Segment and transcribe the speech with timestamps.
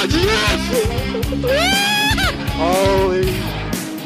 [0.00, 0.62] God, yes!
[2.56, 3.26] Holy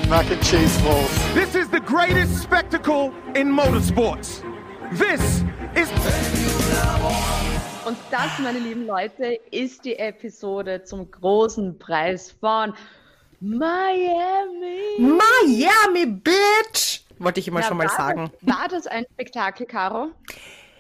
[0.08, 1.34] mac and cheese balls.
[1.34, 4.42] This is the greatest spectacle in motorsports.
[4.90, 5.44] This
[5.76, 5.88] is.
[7.84, 12.74] Und das, meine lieben Leute, ist die Episode zum großen Preis von
[13.38, 14.98] Miami.
[14.98, 17.02] Miami, Bitch!
[17.20, 18.32] Wollte ich immer Ja, schon mal war sagen.
[18.42, 20.10] Das, war das ein Spektakel, Caro?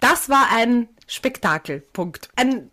[0.00, 1.80] Das war ein Spektakel.
[1.92, 2.30] Punkt.
[2.34, 2.70] Ein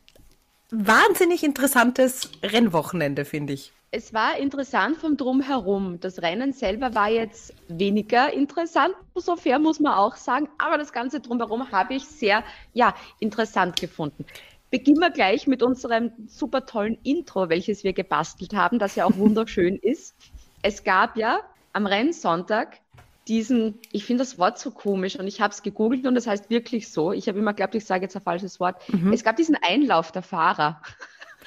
[0.72, 3.72] wahnsinnig interessantes Rennwochenende, finde ich.
[3.94, 6.00] Es war interessant vom Drumherum.
[6.00, 10.48] Das Rennen selber war jetzt weniger interessant, so fair muss man auch sagen.
[10.58, 14.26] Aber das Ganze drumherum habe ich sehr, ja, interessant gefunden.
[14.70, 19.18] Beginnen wir gleich mit unserem super tollen Intro, welches wir gebastelt haben, das ja auch
[19.18, 20.16] wunderschön ist.
[20.62, 21.42] Es gab ja
[21.74, 22.80] am Rennsonntag
[23.28, 26.50] diesen, ich finde das Wort so komisch und ich habe es gegoogelt und das heißt
[26.50, 27.12] wirklich so.
[27.12, 28.82] Ich habe immer geglaubt, ich sage jetzt ein falsches Wort.
[29.12, 30.82] Es gab diesen Einlauf der Fahrer.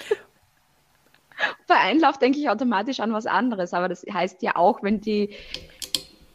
[1.66, 5.34] Bei Einlauf denke ich automatisch an was anderes, aber das heißt ja auch, wenn die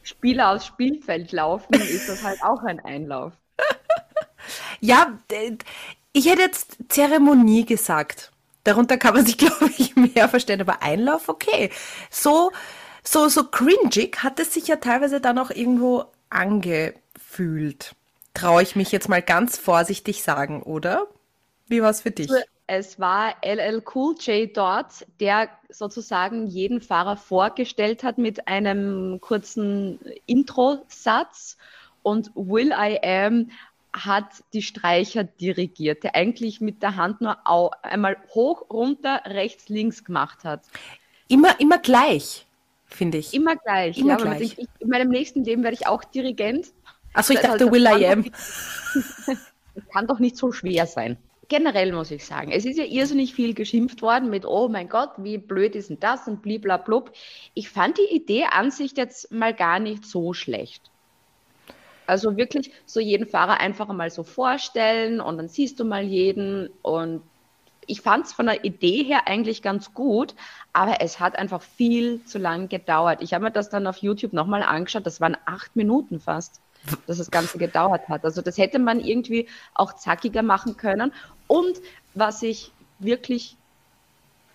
[0.04, 3.34] Spieler aufs Spielfeld laufen, ist das halt auch ein Einlauf.
[4.82, 5.18] Ja,
[6.14, 8.32] ich hätte jetzt Zeremonie gesagt.
[8.64, 10.62] Darunter kann man sich, glaube ich, mehr verstehen.
[10.62, 11.70] Aber Einlauf, okay.
[12.10, 12.52] So,
[13.12, 17.96] so, so cringig hat es sich ja teilweise dann auch irgendwo angefühlt.
[18.36, 21.08] Traue ich mich jetzt mal ganz vorsichtig sagen, oder?
[21.68, 22.30] Wie war es für dich?
[22.68, 30.00] Es war LL Cool J dort, der sozusagen jeden Fahrer vorgestellt hat mit einem kurzen
[30.28, 31.58] Intro-Satz
[32.04, 33.50] und Will I Am
[33.92, 37.38] hat die Streicher dirigiert, der eigentlich mit der Hand nur
[37.84, 40.62] einmal hoch, runter, rechts, links gemacht hat.
[41.28, 42.46] Immer, immer gleich,
[42.90, 43.34] finde ich.
[43.34, 43.98] Immer gleich.
[43.98, 44.42] Immer ja, gleich.
[44.42, 46.68] Ich, ich, in meinem nächsten Leben werde ich auch Dirigent.
[47.14, 48.26] Achso, ich Also, dachte das Will I Am.
[49.94, 51.18] kann doch nicht so schwer sein.
[51.48, 55.12] Generell muss ich sagen, es ist ja irrsinnig viel geschimpft worden mit, oh mein Gott,
[55.18, 57.12] wie blöd ist denn das und bliblablub.
[57.56, 60.92] Ich fand die Idee an sich jetzt mal gar nicht so schlecht.
[62.06, 66.70] Also wirklich so jeden Fahrer einfach mal so vorstellen und dann siehst du mal jeden
[66.82, 67.24] und
[67.90, 70.36] ich fand es von der Idee her eigentlich ganz gut,
[70.74, 73.22] aber es hat einfach viel zu lang gedauert.
[73.22, 76.62] Ich habe mir das dann auf YouTube nochmal angeschaut, das waren acht Minuten fast,
[77.08, 78.24] dass das Ganze gedauert hat.
[78.24, 81.12] Also das hätte man irgendwie auch zackiger machen können.
[81.48, 81.80] Und
[82.14, 83.56] was ich wirklich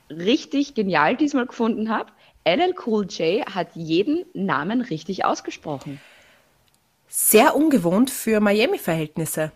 [0.09, 2.13] richtig genial diesmal gefunden habe,
[2.45, 6.01] LL Cool J hat jeden Namen richtig ausgesprochen.
[7.09, 9.51] Sehr ungewohnt für Miami-Verhältnisse.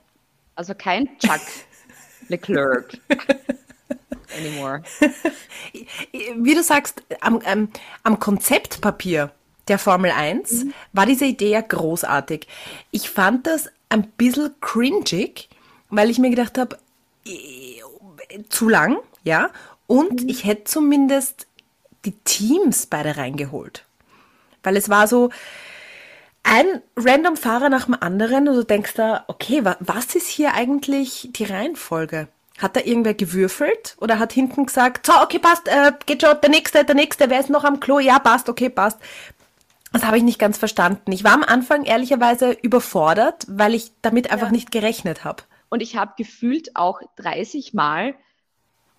[0.56, 1.40] Also kein Chuck
[2.28, 2.98] Leclerc
[4.36, 4.82] anymore.
[6.36, 7.68] Wie du sagst, am, am,
[8.02, 9.30] am Konzeptpapier
[9.68, 12.46] der Formel 1 war diese Idee ja großartig.
[12.90, 15.48] Ich fand das ein bisschen cringig,
[15.90, 16.78] weil ich mir gedacht habe,
[18.48, 19.50] zu lang, ja,
[19.86, 21.46] und ich hätte zumindest
[22.04, 23.84] die Teams beide reingeholt.
[24.62, 25.30] Weil es war so
[26.42, 30.54] ein random Fahrer nach dem anderen und du denkst da, okay, wa was ist hier
[30.54, 32.28] eigentlich die Reihenfolge?
[32.58, 36.50] Hat da irgendwer gewürfelt oder hat hinten gesagt, so, okay, passt, äh, geht schon, der
[36.50, 37.98] nächste, der nächste, wer ist noch am Klo?
[37.98, 38.98] Ja, passt, okay, passt.
[39.92, 41.12] Das habe ich nicht ganz verstanden.
[41.12, 45.44] Ich war am Anfang ehrlicherweise überfordert, weil ich damit einfach nicht gerechnet habe.
[45.70, 48.14] Und ich habe gefühlt auch 30 Mal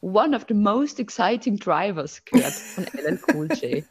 [0.02, 3.84] One of the most exciting drivers gehört von LL Cool J.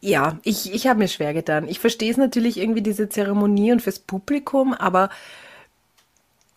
[0.00, 1.66] Ja, ich, ich habe mir schwer getan.
[1.66, 5.08] Ich verstehe es natürlich irgendwie, diese Zeremonie und fürs Publikum, aber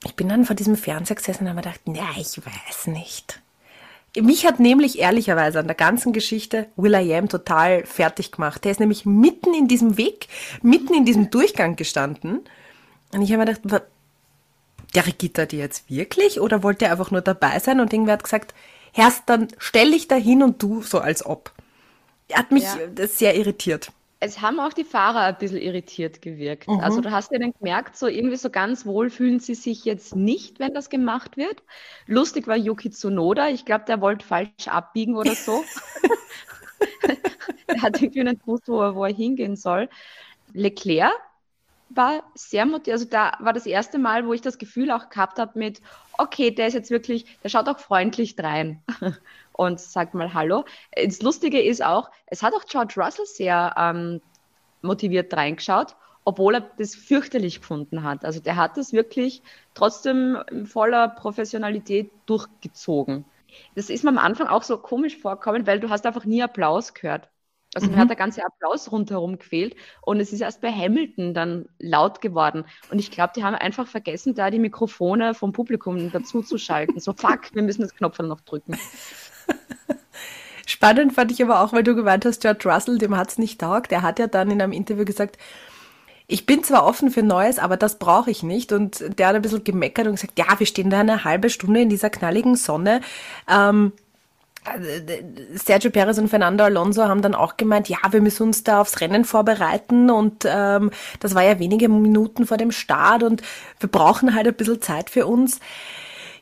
[0.08, 3.42] ich bin dann vor diesem Fernseher gesessen und habe mir gedacht, na, ich weiß nicht.
[4.20, 8.64] Mich hat nämlich ehrlicherweise an der ganzen Geschichte Will I Am total fertig gemacht.
[8.64, 10.28] Der ist nämlich mitten in diesem Weg,
[10.64, 12.40] mitten in diesem Durchgang gestanden.
[13.14, 13.84] Und ich habe mir gedacht,
[14.96, 17.80] regiert er die jetzt wirklich oder wollte er einfach nur dabei sein?
[17.80, 18.56] Und irgendwer hat gesagt,
[18.94, 21.52] Herrst, dann stell dich da hin und du so als ob.
[22.30, 23.08] Er hat mich Ja.
[23.08, 23.92] sehr irritiert.
[24.20, 26.68] Es haben auch die Fahrer ein bisschen irritiert gewirkt.
[26.82, 30.16] Also du hast ja dann gemerkt, so irgendwie so ganz wohl fühlen sie sich jetzt
[30.16, 31.62] nicht, wenn das gemacht wird.
[32.08, 33.50] Lustig war Yuki Tsunoda.
[33.50, 35.64] Ich glaube, der wollte falsch abbiegen oder so.
[37.68, 39.88] er hat irgendwie nicht gewusst, wo er, wo er hingehen soll.
[40.54, 41.14] Leclerc
[41.90, 42.94] war sehr motiviert.
[42.94, 45.82] Also da war das erste Mal, wo ich das Gefühl auch gehabt habe mit,
[46.18, 48.82] okay, der ist jetzt wirklich, der schaut auch freundlich drein
[49.58, 50.64] und sagt mal Hallo.
[50.96, 54.22] Das Lustige ist auch, es hat auch George Russell sehr ähm,
[54.82, 58.24] motiviert reingeschaut, obwohl er das fürchterlich gefunden hat.
[58.24, 59.42] Also der hat das wirklich
[59.74, 63.26] trotzdem in voller Professionalität durchgezogen.
[63.76, 66.94] Das ist mir am Anfang auch so komisch vorkommen, weil du hast einfach nie Applaus
[66.94, 67.30] gehört.
[67.74, 71.70] Also mir hat der ganze Applaus rundherum gefehlt und es ist erst bei Hamilton dann
[71.80, 72.66] laut geworden.
[72.90, 77.00] Und ich glaube, die haben einfach vergessen, da die Mikrofone vom Publikum dazu zu schalten.
[77.00, 78.78] So, fuck, wir müssen das Knopf noch drücken.
[80.78, 83.92] Spannend fand ich aber auch, weil du gemeint hast, George Russell, dem hat's nicht taugt.
[83.92, 85.40] Er hat ja dann in einem Interview gesagt,
[86.28, 88.72] ich bin zwar offen für Neues, aber das brauche ich nicht.
[88.72, 91.82] Und der hat ein bisschen gemeckert und gesagt, ja, wir stehen da eine halbe Stunde
[91.82, 93.02] in dieser knalligen Sonne.
[93.50, 93.92] Ähm,
[95.56, 99.02] Sergio Perez und Fernando Alonso haben dann auch gemeint, ja, wir müssen uns da aufs
[99.02, 103.42] Rennen vorbereiten und ähm, das war ja wenige Minuten vor dem Start und
[103.80, 105.60] wir brauchen halt ein bisschen Zeit für uns.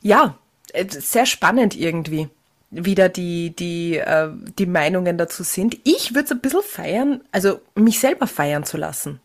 [0.02, 0.36] Ja,
[0.74, 2.28] äh, sehr spannend irgendwie
[2.71, 5.77] wieder die, die, äh, die Meinungen dazu sind.
[5.83, 9.19] Ich würde es ein bisschen feiern, also mich selber feiern zu lassen.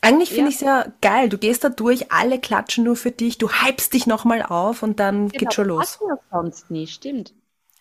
[0.00, 0.48] Eigentlich finde ja.
[0.48, 1.28] ich es ja geil.
[1.28, 4.98] Du gehst da durch, alle klatschen nur für dich, du hypst dich nochmal auf und
[4.98, 5.98] dann genau, geht schon los.
[6.00, 7.32] Das sonst nie, stimmt.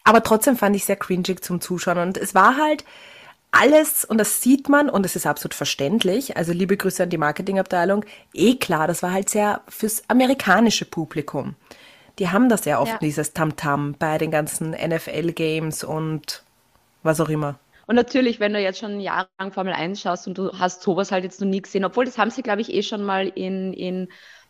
[0.03, 1.97] Aber trotzdem fand ich sehr cringig zum Zuschauen.
[1.97, 2.85] Und es war halt
[3.51, 7.17] alles, und das sieht man, und es ist absolut verständlich, also liebe Grüße an die
[7.17, 11.55] Marketingabteilung, eh klar, das war halt sehr fürs amerikanische Publikum.
[12.21, 12.97] Die haben das sehr oft, ja.
[12.99, 16.43] dieses Tamtam -Tam bei den ganzen NFL-Games und
[17.01, 17.55] was auch immer.
[17.87, 21.23] Und natürlich, wenn du jetzt schon jahrelang Formel 1 schaust und du hast sowas halt
[21.23, 24.07] jetzt noch nie gesehen, obwohl das haben sie, glaube ich, eh schon mal in, in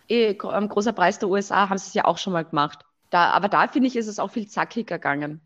[0.10, 2.80] eh, am großer Preis der USA, haben sie es ja auch schon mal gemacht.
[3.10, 5.40] Da, aber da finde ich, ist es auch viel zackiger gegangen.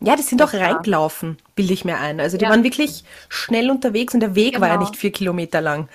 [0.00, 2.20] Ja, die sind doch reingelaufen, bilde ich mir ein.
[2.20, 2.50] Also die ja.
[2.50, 4.60] waren wirklich schnell unterwegs und der Weg genau.
[4.60, 4.86] war ja genau.
[4.86, 5.88] nicht vier Kilometer lang.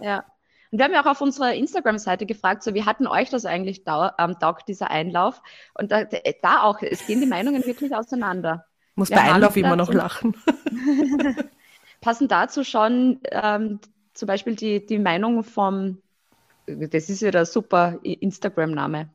[0.00, 0.24] Ja.
[0.70, 3.84] Und wir haben ja auch auf unserer Instagram-Seite gefragt, so wie hatten euch das eigentlich
[3.84, 5.42] da, ähm, taugt, dieser Einlauf?
[5.74, 8.66] Und da, da auch, es gehen die Meinungen wirklich auseinander.
[8.94, 10.36] Muss wir bei Einlauf immer noch lachen.
[12.00, 13.80] passen dazu schon ähm,
[14.14, 15.98] zum Beispiel die, die Meinung vom,
[16.66, 19.10] das ist ja der super Instagram-Name,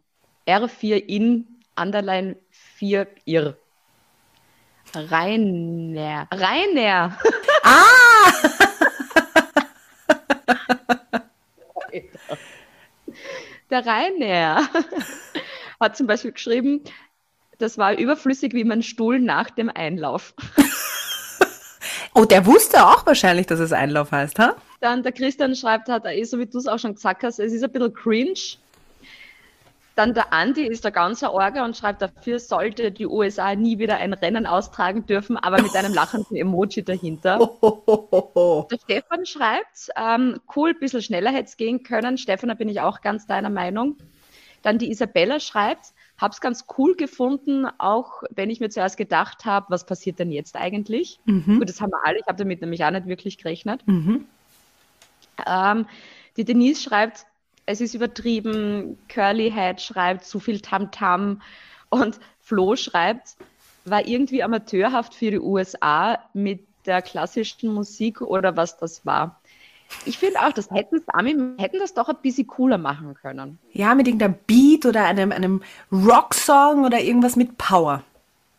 [0.48, 3.58] R4 in Underline 4 ir.
[4.94, 6.28] Rainer.
[6.32, 7.18] Rainer.
[7.64, 8.32] Ah!
[13.70, 14.70] Der Rainer
[15.80, 16.82] hat zum Beispiel geschrieben,
[17.58, 20.34] das war überflüssig wie mein Stuhl nach dem Einlauf.
[22.18, 24.56] Oh, der wusste auch wahrscheinlich, dass es Einlauf heißt, ha?
[24.80, 27.52] Dann der Christian schreibt, hat eh, so wie du es auch schon gesagt hast, es
[27.52, 28.40] ist ein bisschen cringe.
[29.96, 33.96] Dann der Andi ist der ganze Orga und schreibt, dafür sollte die USA nie wieder
[33.96, 37.38] ein Rennen austragen dürfen, aber mit einem lachenden Emoji dahinter.
[38.72, 42.18] der Stefan schreibt, ähm, cool, ein bisschen schneller hätte es gehen können.
[42.18, 43.96] Stefan, da bin ich auch ganz deiner Meinung.
[44.64, 49.46] Dann die Isabella schreibt, habe es ganz cool gefunden, auch wenn ich mir zuerst gedacht
[49.46, 51.20] habe, was passiert denn jetzt eigentlich?
[51.26, 51.60] Mhm.
[51.60, 53.86] Gut, das haben wir alle, ich habe damit nämlich auch nicht wirklich gerechnet.
[53.88, 54.26] Mhm.
[55.46, 55.86] Ähm,
[56.36, 57.26] die Denise schreibt,
[57.66, 61.38] es ist übertrieben, Curly Head schreibt, zu viel Tamtam -Tam.
[61.90, 63.36] und Flo schreibt,
[63.86, 69.40] war irgendwie amateurhaft für die USA mit der klassischen Musik oder was das war.
[70.06, 71.04] Ich finde auch, das hätten,
[71.58, 73.60] hätten das doch ein bisschen cooler machen können.
[73.72, 75.62] Ja, mit irgendeinem Beat oder einem, einem
[75.92, 78.04] Rocksong oder irgendwas mit Power.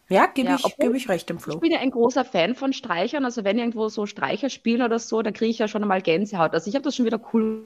[0.09, 1.55] Ja, gebe ja, ich, geb ich recht im Flo.
[1.55, 3.25] Ich bin ja ein großer Fan von Streichern.
[3.25, 6.55] Also wenn irgendwo so Streicher spielen oder so, dann kriege ich ja schon einmal Gänsehaut.
[6.55, 7.65] Also ich habe das schon wieder cool.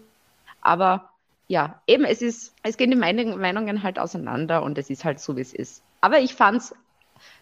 [0.62, 1.09] Aber
[1.50, 5.36] ja, eben, es ist, es gehen die Meinungen halt auseinander und es ist halt so,
[5.36, 5.82] wie es ist.
[6.00, 6.74] Aber ich fand es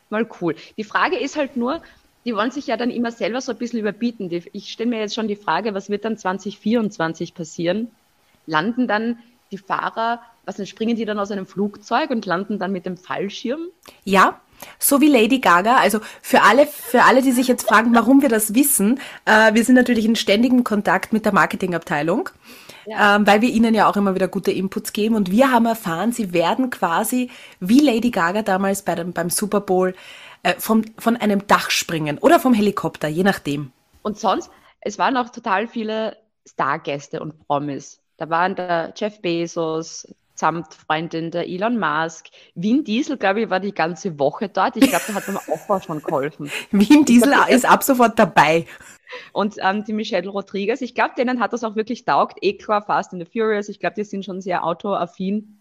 [0.08, 0.56] mal cool.
[0.78, 1.82] Die Frage ist halt nur,
[2.24, 4.30] die wollen sich ja dann immer selber so ein bisschen überbieten.
[4.54, 7.90] Ich stelle mir jetzt schon die Frage, was wird dann 2024 passieren?
[8.46, 9.18] Landen dann
[9.50, 12.96] die Fahrer, was dann springen die dann aus einem Flugzeug und landen dann mit dem
[12.96, 13.60] Fallschirm?
[14.04, 14.40] Ja,
[14.78, 15.76] so wie Lady Gaga.
[15.76, 19.66] Also für alle, für alle, die sich jetzt fragen, warum wir das wissen, äh, wir
[19.66, 22.30] sind natürlich in ständigem Kontakt mit der Marketingabteilung
[22.88, 23.16] ja.
[23.16, 25.14] ähm, weil wir ihnen ja auch immer wieder gute Inputs geben.
[25.14, 27.30] Und wir haben erfahren, sie werden quasi
[27.60, 29.94] wie Lady Gaga damals bei dem, beim Super Bowl
[30.42, 33.72] äh, vom, von einem Dach springen oder vom Helikopter, je nachdem.
[34.02, 36.16] Und sonst, es waren auch total viele
[36.46, 38.00] Stargäste und Promis.
[38.16, 42.28] Da waren der Jeff Bezos, samt Freundin der Elon Musk.
[42.54, 44.76] Vin Diesel, glaube ich, war die ganze Woche dort.
[44.76, 46.50] Ich glaube, da hat mir auch schon geholfen.
[46.70, 48.66] Vin Diesel ist ab sofort dabei.
[49.32, 52.38] Und ähm, die Michelle Rodriguez, ich glaube, denen hat das auch wirklich taugt.
[52.60, 55.58] Klar, Fast and the Furious, ich glaube, die sind schon sehr autoaffin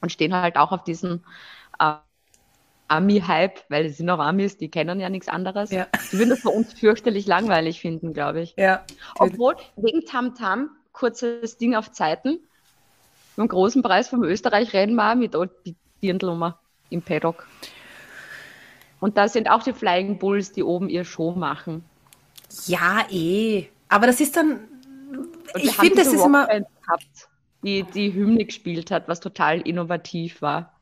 [0.00, 1.24] und stehen halt auch auf diesen
[1.78, 1.94] äh,
[2.88, 5.70] Ami-Hype, weil sie sind auch Amis, die kennen ja nichts anderes.
[5.70, 5.86] Ja.
[6.12, 8.54] Die würden das bei uns fürchterlich langweilig finden, glaube ich.
[8.56, 8.84] Ja.
[9.18, 12.40] Obwohl, wegen Tamtam, -Tam, kurzes Ding auf Zeiten,
[13.40, 16.58] beim großen Preis vom Österreich-Rennen mit die Dirndlnummer
[16.90, 17.46] im Paddock.
[19.00, 21.82] Und da sind auch die Flying Bulls, die oben ihr Show machen.
[22.66, 23.66] Ja, eh.
[23.88, 24.60] Aber das ist dann.
[25.54, 26.46] Und ich finde, das ist immer.
[26.46, 27.28] Gehabt,
[27.62, 30.74] die die Hymne gespielt hat, was total innovativ war.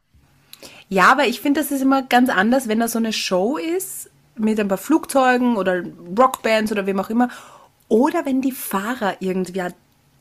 [0.89, 4.11] Ja, aber ich finde, das ist immer ganz anders, wenn da so eine Show ist,
[4.35, 5.85] mit ein paar Flugzeugen oder
[6.19, 7.29] Rockbands oder wem auch immer.
[7.87, 9.63] Oder wenn die Fahrer irgendwie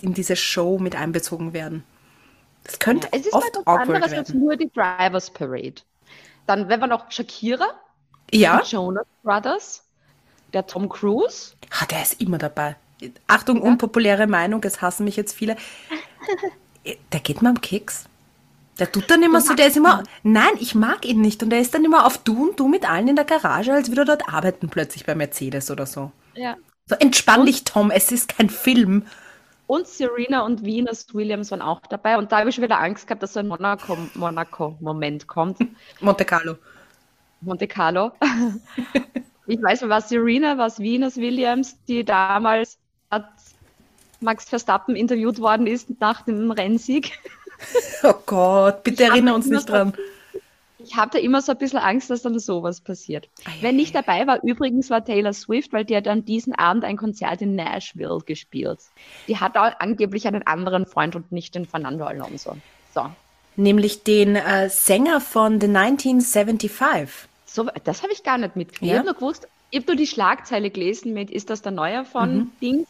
[0.02, 1.84] in diese Show mit einbezogen werden.
[2.68, 4.40] Das könnte Es ist oft halt was anderes als werden.
[4.42, 5.82] nur die Drivers Parade.
[6.48, 7.68] Dann, wenn wir noch Shakira,
[8.34, 9.84] Ja, die Jonas Brothers,
[10.54, 11.56] der Tom Cruise.
[11.72, 12.76] ah, der ist immer dabei.
[13.28, 15.56] Achtung, unpopuläre Meinung, es hassen mich jetzt viele.
[17.12, 18.06] Der geht mir am Keks.
[18.80, 21.42] Der tut dann immer so, der ist immer, nein, ich mag ihn nicht.
[21.44, 23.90] Und der ist dann immer auf du und du mit allen in der Garage, als
[23.90, 26.12] würde er dort arbeiten plötzlich bei Mercedes oder so.
[26.36, 26.58] Ja.
[26.90, 29.06] So, entspann dich, Tom, es ist kein Film.
[29.68, 32.18] Und Serena und Venus Williams waren auch dabei.
[32.18, 35.60] Und da habe ich schon wieder Angst gehabt, dass so ein Monaco- Monaco-Moment kommt.
[36.00, 36.56] Monte Carlo.
[37.42, 38.12] Monte Carlo.
[39.46, 42.78] ich weiß nicht, was Serena, was Venus Williams, die damals
[43.12, 43.30] hat
[44.22, 47.12] Max Verstappen interviewt worden ist nach dem Rennsieg.
[48.04, 49.94] Oh Gott, bitte Ich erinnere uns nicht dran.
[50.88, 53.28] Ich habe da immer so ein bisschen Angst, dass dann sowas passiert.
[53.60, 56.96] Wer nicht dabei war, übrigens war Taylor Swift, weil die hat dann diesen Abend ein
[56.96, 58.80] Konzert in Nashville gespielt.
[59.28, 62.56] Die hat auch angeblich einen anderen Freund und nicht den Fernando Alonso.
[62.94, 63.08] So,
[63.58, 67.28] Nämlich den äh, Sänger von The 1975.
[67.46, 68.84] so das habe ich gar nicht mitgekriegt.
[68.90, 68.94] Ja?
[68.94, 72.06] Ich habe nur gewusst, ich habe nur die Schlagzeile gelesen mit, ist das der Neue
[72.06, 72.52] von Mhm.
[72.62, 72.88] Dings?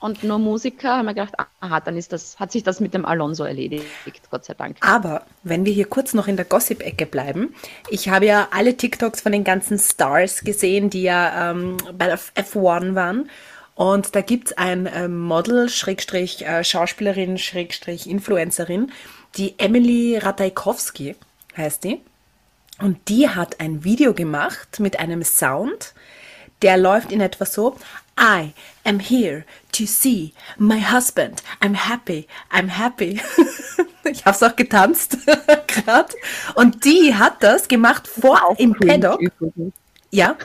[0.00, 3.04] Und nur Musiker, haben wir gedacht, aha, dann ist das, hat sich das mit dem
[3.04, 3.84] Alonso erledigt,
[4.30, 4.78] Gott sei Dank.
[4.80, 7.54] Aber wenn wir hier kurz noch in der Gossip-Ecke bleiben,
[7.90, 12.18] ich habe ja alle TikToks von den ganzen Stars gesehen, die ja ähm, bei der
[12.18, 13.28] F1 waren.
[13.74, 18.90] Und da gibt's ein ähm, Model, Schrägstrich, äh, Schauspielerin, Schrägstrich, Influencerin,
[19.36, 21.14] die Emily Ratajkowski
[21.56, 22.00] heißt die.
[22.80, 25.92] Und die hat ein Video gemacht mit einem Sound,
[26.62, 27.76] der läuft in etwa so.
[28.20, 28.52] I
[28.84, 31.42] am here to see my husband.
[31.62, 32.28] I'm happy.
[32.52, 33.20] I'm happy.
[34.04, 35.16] ich habe es auch getanzt
[35.66, 36.14] gerade.
[36.54, 39.20] Und die hat das gemacht vor im Paddock.
[39.20, 39.74] Übrigens.
[40.10, 40.36] Ja.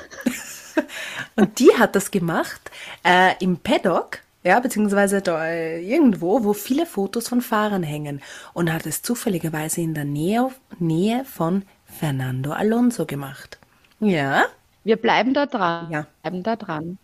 [1.35, 2.71] Und die hat das gemacht
[3.03, 8.21] äh, im Paddock, ja, beziehungsweise da äh, irgendwo, wo viele Fotos von Fahrern hängen.
[8.53, 13.57] Und hat es zufälligerweise in der Nähe, Nähe von Fernando Alonso gemacht.
[13.99, 14.45] Ja.
[14.83, 15.91] Wir bleiben da dran.
[15.91, 16.07] Ja.
[16.21, 16.99] Bleiben da dran.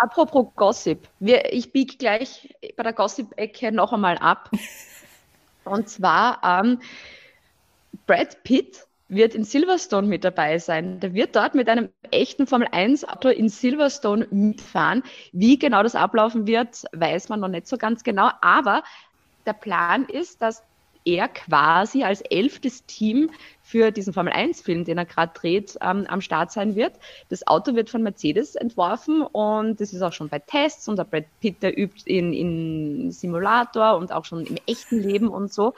[0.00, 1.06] Apropos Gossip.
[1.18, 4.50] Wir, ich biege gleich bei der Gossip-Ecke noch einmal ab.
[5.64, 6.80] Und zwar, ähm,
[8.06, 11.00] Brad Pitt wird in Silverstone mit dabei sein.
[11.00, 15.02] Der wird dort mit einem echten Formel-1-Auto in Silverstone mitfahren.
[15.32, 18.30] Wie genau das ablaufen wird, weiß man noch nicht so ganz genau.
[18.40, 18.82] Aber
[19.44, 20.62] der Plan ist, dass
[21.04, 23.30] er quasi als elftes Team
[23.62, 26.94] für diesen Formel-1-Film, den er gerade dreht, ähm, am Start sein wird.
[27.28, 31.04] Das Auto wird von Mercedes entworfen und das ist auch schon bei Tests und der
[31.04, 35.74] Brad Pitt, der übt in, in Simulator und auch schon im echten Leben und so.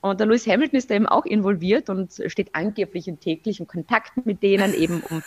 [0.00, 4.26] Und der Lewis Hamilton ist da eben auch involviert und steht angeblich in täglichem Kontakt
[4.26, 5.22] mit denen, eben um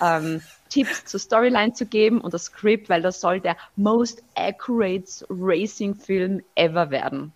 [0.00, 5.24] ähm, Tipps zur Storyline zu geben und das Script, weil das soll der most accurate
[5.30, 7.32] Racing-Film ever werden.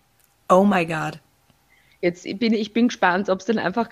[0.49, 1.19] Oh my God.
[2.01, 3.89] Jetzt bin ich bin gespannt, ob es dann einfach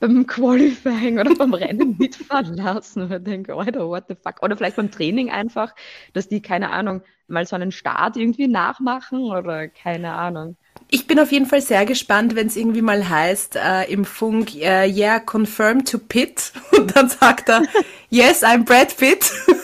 [0.00, 3.10] beim Qualifying oder beim Rennen mitfahren lassen.
[3.10, 4.42] Und denke, Alter, what the fuck?
[4.42, 5.74] Oder vielleicht beim Training einfach,
[6.12, 10.56] dass die, keine Ahnung, mal so einen Start irgendwie nachmachen oder keine Ahnung.
[10.90, 14.54] Ich bin auf jeden Fall sehr gespannt, wenn es irgendwie mal heißt äh, im Funk,
[14.56, 16.52] äh, yeah, confirm to Pitt.
[16.76, 17.62] Und dann sagt er,
[18.10, 19.32] yes, I'm Brad Pitt.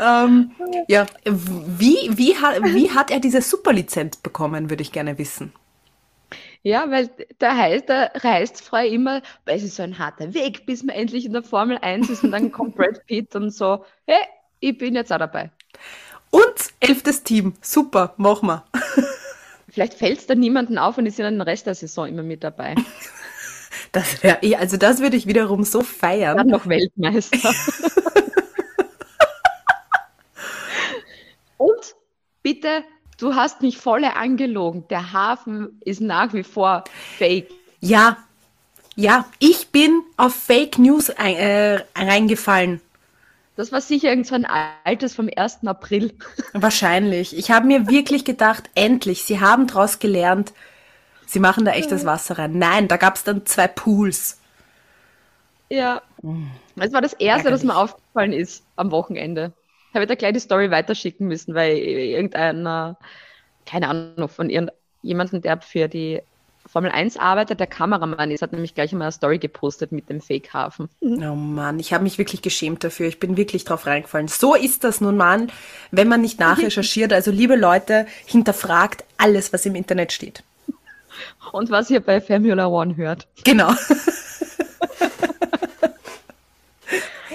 [0.00, 0.52] ähm,
[0.88, 5.52] ja, wie, wie, hat, wie hat er diese Superlizenz bekommen, würde ich gerne wissen.
[6.62, 10.66] Ja, weil da heißt, da reist frei immer, weil es ist so ein harter Weg,
[10.66, 13.84] bis man endlich in der Formel 1 ist und dann kommt Brad Pitt und so,
[14.06, 14.20] hey,
[14.60, 15.50] ich bin jetzt auch dabei.
[16.30, 18.64] Und elftes Team, super, mach mal.
[19.68, 22.22] Vielleicht fällt es dann niemanden auf und die sind dann den Rest der Saison immer
[22.22, 22.74] mit dabei.
[23.92, 26.46] Das wäre, eh- also das würde ich wiederum so Dann feiern.
[26.46, 27.52] noch Weltmeister.
[31.56, 31.94] und
[32.42, 32.84] bitte,
[33.18, 34.86] du hast mich volle angelogen.
[34.88, 36.84] Der Hafen ist nach wie vor
[37.18, 37.50] fake.
[37.80, 38.16] Ja,
[38.96, 42.80] ja, ich bin auf Fake News ein, äh, reingefallen.
[43.56, 44.46] Das war sicher irgend so ein
[44.84, 45.66] altes vom 1.
[45.66, 46.14] April.
[46.52, 47.36] Wahrscheinlich.
[47.36, 50.52] Ich habe mir wirklich gedacht, endlich, sie haben daraus gelernt,
[51.26, 52.58] sie machen da echtes Wasser rein.
[52.58, 54.38] Nein, da gab es dann zwei Pools.
[55.68, 56.02] Ja.
[56.76, 57.64] Das war das Erste, das Ärgerlich.
[57.64, 59.52] mir aufgefallen ist am Wochenende.
[59.90, 62.96] Ich habe da gleich die Story weiterschicken müssen, weil irgendeiner,
[63.66, 66.20] keine Ahnung, von irgendjemandem, der für die
[66.66, 70.20] Formel 1 arbeitet, der Kameramann ist, hat nämlich gleich einmal eine Story gepostet mit dem
[70.20, 70.88] Fake-Hafen.
[71.00, 73.08] Oh Mann, ich habe mich wirklich geschämt dafür.
[73.08, 74.28] Ich bin wirklich drauf reingefallen.
[74.28, 75.48] So ist das nun mal,
[75.90, 77.12] wenn man nicht nachrecherchiert.
[77.12, 80.44] Also liebe Leute, hinterfragt alles, was im Internet steht.
[81.50, 83.26] Und was ihr bei Formula One hört.
[83.42, 83.72] Genau.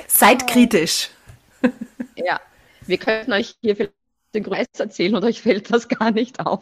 [0.07, 1.09] Seid kritisch.
[2.15, 2.39] Ja,
[2.81, 3.93] wir könnten euch hier vielleicht
[4.33, 6.59] den Kreis erzählen oder euch fällt das gar nicht auf.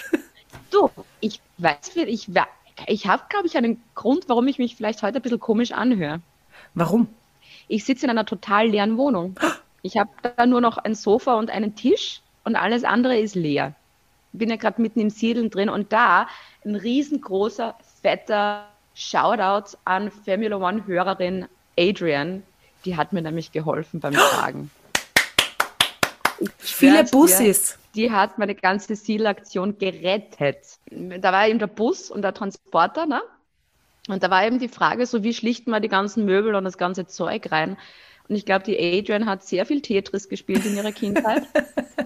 [0.70, 0.90] du,
[1.20, 2.28] ich weiß, ich,
[2.86, 6.20] ich habe, glaube ich, einen Grund, warum ich mich vielleicht heute ein bisschen komisch anhöre.
[6.74, 7.08] Warum?
[7.68, 9.38] Ich sitze in einer total leeren Wohnung.
[9.82, 13.74] Ich habe da nur noch ein Sofa und einen Tisch und alles andere ist leer.
[14.32, 16.28] Ich bin ja gerade mitten im Siedeln drin und da
[16.64, 21.46] ein riesengroßer, fetter Shoutout an Formula One-Hörerin
[21.78, 22.42] Adrian.
[22.84, 24.70] Die hat mir nämlich geholfen beim Tragen.
[26.58, 27.78] Viele Bussis.
[27.94, 30.58] die hat meine ganze Zielaktion gerettet.
[30.90, 33.22] Da war eben der Bus und der Transporter, ne?
[34.08, 36.78] Und da war eben die Frage, so wie schlichten wir die ganzen Möbel und das
[36.78, 37.76] ganze Zeug rein.
[38.28, 41.44] Und ich glaube, die Adrian hat sehr viel Tetris gespielt in ihrer Kindheit.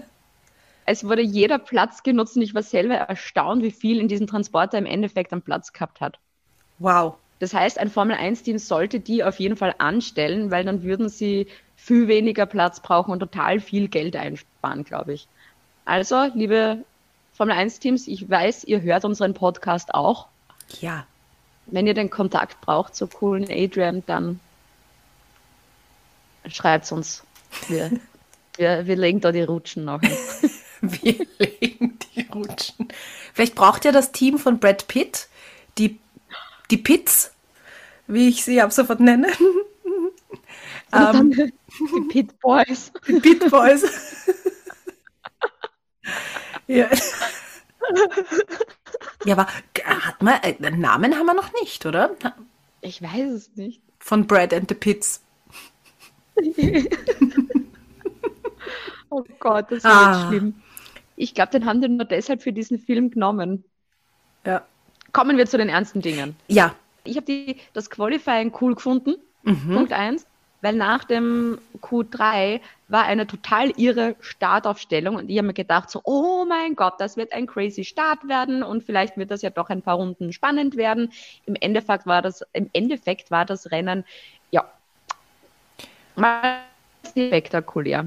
[0.85, 4.77] es wurde jeder Platz genutzt und ich war selber erstaunt, wie viel in diesem Transporter
[4.77, 6.19] im Endeffekt an Platz gehabt hat.
[6.79, 7.15] Wow.
[7.41, 12.07] Das heißt, ein Formel-1-Team sollte die auf jeden Fall anstellen, weil dann würden sie viel
[12.07, 15.27] weniger Platz brauchen und total viel Geld einsparen, glaube ich.
[15.83, 16.85] Also, liebe
[17.33, 20.27] Formel-1-Teams, ich weiß, ihr hört unseren Podcast auch.
[20.81, 21.07] Ja.
[21.65, 24.39] Wenn ihr den Kontakt braucht zur coolen Adrian, dann
[26.45, 27.23] schreibt uns.
[27.69, 27.89] Wir,
[28.55, 30.15] wir, wir legen da die Rutschen noch hin.
[30.81, 32.89] wir legen die Rutschen.
[33.33, 35.27] Vielleicht braucht ja das Team von Brad Pitt,
[35.79, 35.97] die,
[36.71, 37.31] die Pitts,
[38.07, 39.27] wie ich sie ab sofort nenne.
[40.93, 42.91] ähm, die Pit Boys.
[43.07, 43.83] Die Pit Boys.
[46.67, 46.87] ja.
[49.25, 49.47] ja, aber
[49.83, 52.15] hat man, äh, einen Namen haben wir noch nicht, oder?
[52.81, 53.81] Ich weiß es nicht.
[53.99, 55.21] Von Brad and the Pits.
[59.09, 60.27] oh Gott, das war ah.
[60.27, 60.55] schlimm.
[61.17, 63.63] Ich glaube, den haben die nur deshalb für diesen Film genommen.
[64.45, 64.65] Ja.
[65.11, 66.35] Kommen wir zu den ernsten Dingen.
[66.47, 66.75] Ja.
[67.03, 69.15] Ich habe das Qualifying cool gefunden.
[69.43, 69.73] Mhm.
[69.73, 70.25] Punkt 1
[70.61, 76.01] weil nach dem Q3 war eine total irre Startaufstellung und ich habe mir gedacht so,
[76.03, 79.69] oh mein Gott, das wird ein crazy Start werden und vielleicht wird das ja doch
[79.69, 81.11] ein paar Runden spannend werden.
[81.45, 84.05] Im Endeffekt war das, im Endeffekt war das Rennen,
[84.51, 84.65] ja,
[86.15, 86.61] mal
[87.09, 88.05] spektakulär.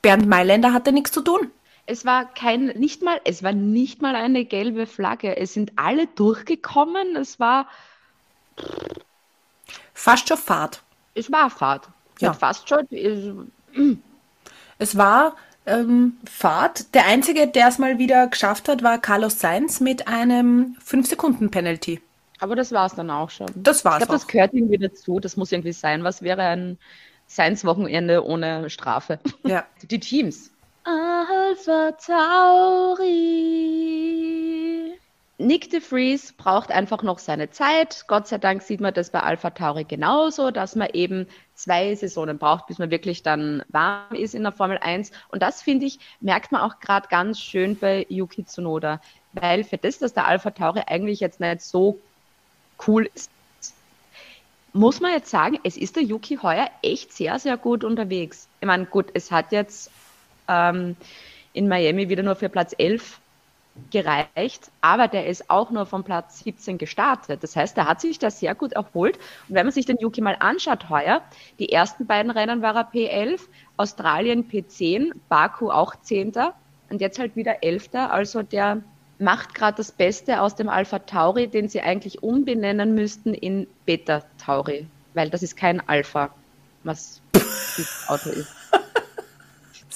[0.00, 1.50] Bernd Mailänder hatte nichts zu tun.
[1.88, 5.36] Es war kein, nicht mal, es war nicht mal eine gelbe Flagge.
[5.36, 7.16] Es sind alle durchgekommen.
[7.16, 7.66] Es war
[9.94, 10.82] fast schon Fahrt
[11.18, 11.88] es war Fahrt.
[12.20, 12.32] Ja.
[12.32, 12.86] Fast schon.
[14.78, 16.94] Es war ähm, Fahrt.
[16.94, 22.00] Der Einzige, der es mal wieder geschafft hat, war Carlos Sainz mit einem 5-Sekunden-Penalty.
[22.40, 23.48] Aber das war es dann auch schon.
[23.54, 25.18] Das war's Ich glaube, das gehört irgendwie dazu.
[25.18, 26.04] Das muss irgendwie sein.
[26.04, 26.78] Was wäre ein
[27.26, 29.18] Sainz-Wochenende ohne Strafe?
[29.44, 29.66] Ja.
[29.90, 30.52] Die Teams.
[30.88, 33.04] Alpha Tauri.
[35.36, 38.06] Nick de Vries braucht einfach noch seine Zeit.
[38.08, 42.38] Gott sei Dank sieht man das bei Alpha Tauri genauso, dass man eben zwei Saisonen
[42.38, 45.12] braucht, bis man wirklich dann warm ist in der Formel 1.
[45.28, 49.02] Und das, finde ich, merkt man auch gerade ganz schön bei Yuki Tsunoda.
[49.34, 52.00] Weil für das, dass der Alpha Tauri eigentlich jetzt nicht so
[52.86, 53.30] cool ist,
[54.72, 58.48] muss man jetzt sagen, es ist der Yuki heuer echt sehr, sehr gut unterwegs.
[58.60, 59.90] Ich meine, gut, es hat jetzt
[60.48, 60.96] ähm,
[61.52, 63.20] in Miami wieder nur für Platz 11
[63.90, 67.42] gereicht, aber der ist auch nur von Platz 17 gestartet.
[67.42, 69.16] Das heißt, er hat sich da sehr gut erholt.
[69.48, 71.22] Und wenn man sich den Yuki mal anschaut heuer,
[71.58, 73.40] die ersten beiden Rennen war er P11,
[73.76, 76.32] Australien P10, Baku auch 10.
[76.90, 77.90] und jetzt halt wieder 11.
[77.94, 78.82] Also der
[79.18, 84.22] macht gerade das Beste aus dem Alpha Tauri, den sie eigentlich umbenennen müssten in Beta
[84.44, 86.30] Tauri, weil das ist kein Alpha,
[86.84, 88.57] was das Auto ist.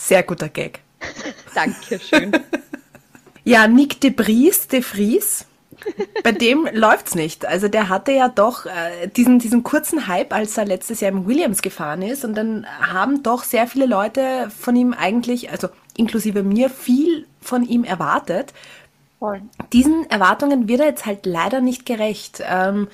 [0.03, 0.81] Sehr guter Gag.
[1.55, 2.33] Dankeschön.
[3.45, 5.47] Ja, Nick de Vries, de Vries.
[6.25, 7.47] Bei dem läuft's nicht.
[7.47, 11.29] Also der hatte ja doch äh, diesen, diesen kurzen Hype, als er letztes Jahr im
[11.29, 12.25] Williams gefahren ist.
[12.25, 17.65] Und dann haben doch sehr viele Leute von ihm eigentlich, also inklusive mir, viel von
[17.65, 18.53] ihm erwartet.
[19.21, 19.41] Voll.
[19.73, 22.43] Diesen Erwartungen wird er jetzt halt leider nicht gerecht.
[22.45, 22.89] Ähm,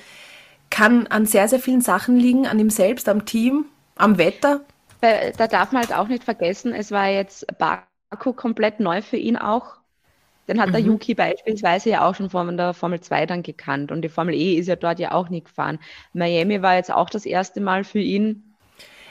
[0.69, 4.61] kann an sehr, sehr vielen Sachen liegen, an ihm selbst, am Team, am Wetter.
[5.01, 9.37] Da darf man halt auch nicht vergessen, es war jetzt Baku komplett neu für ihn
[9.37, 9.79] auch.
[10.49, 10.73] Den hat mhm.
[10.73, 14.33] der Yuki beispielsweise ja auch schon von der Formel 2 dann gekannt und die Formel
[14.33, 15.79] E ist ja dort ja auch nie gefahren.
[16.13, 18.55] Miami war jetzt auch das erste Mal für ihn.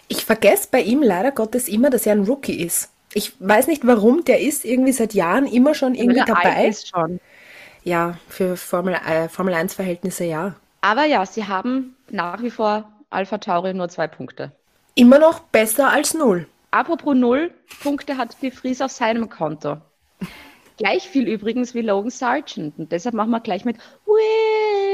[0.08, 2.90] Ich vergesse bei ihm leider Gottes immer, dass er ein Rookie ist.
[3.14, 6.66] Ich weiß nicht warum, der ist irgendwie seit Jahren immer schon irgendwie dabei.
[6.66, 7.20] Ist schon.
[7.84, 10.56] Ja, für Formel, äh, Formel 1 Verhältnisse ja.
[10.80, 14.52] Aber ja, sie haben nach wie vor Alpha Tauri nur zwei Punkte.
[14.98, 16.48] Immer noch besser als null.
[16.72, 19.76] Apropos null Punkte hat die Fries auf seinem Konto.
[20.76, 22.76] Gleich viel übrigens wie Logan Sargent.
[22.80, 24.90] Und deshalb machen wir gleich mit Williams.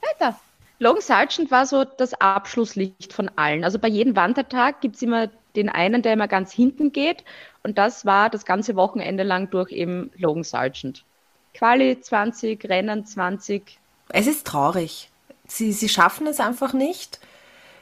[0.00, 0.40] Weiter.
[0.78, 3.62] Logan Sargent war so das Abschlusslicht von allen.
[3.62, 7.22] Also bei jedem Wandertag gibt es immer den einen, der immer ganz hinten geht.
[7.64, 11.04] Und das war das ganze Wochenende lang durch eben Logan Sargent.
[11.52, 13.78] Quali 20, Rennen 20.
[14.08, 15.10] Es ist traurig.
[15.48, 17.20] Sie, sie schaffen es einfach nicht,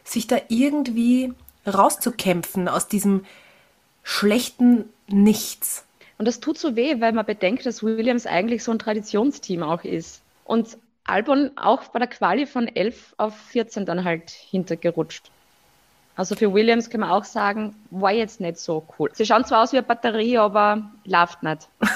[0.05, 1.33] sich da irgendwie
[1.67, 3.25] rauszukämpfen aus diesem
[4.03, 5.85] schlechten Nichts.
[6.19, 9.85] Und das tut so weh, weil man bedenkt, dass Williams eigentlich so ein Traditionsteam auch
[9.85, 10.23] ist.
[10.45, 15.31] Und Albon auch bei der Quali von 11 auf 14 dann halt hintergerutscht.
[16.17, 19.11] Also für Williams kann man auch sagen, war jetzt nicht so cool.
[19.13, 21.69] Sie schauen zwar aus wie eine Batterie, aber läuft nicht.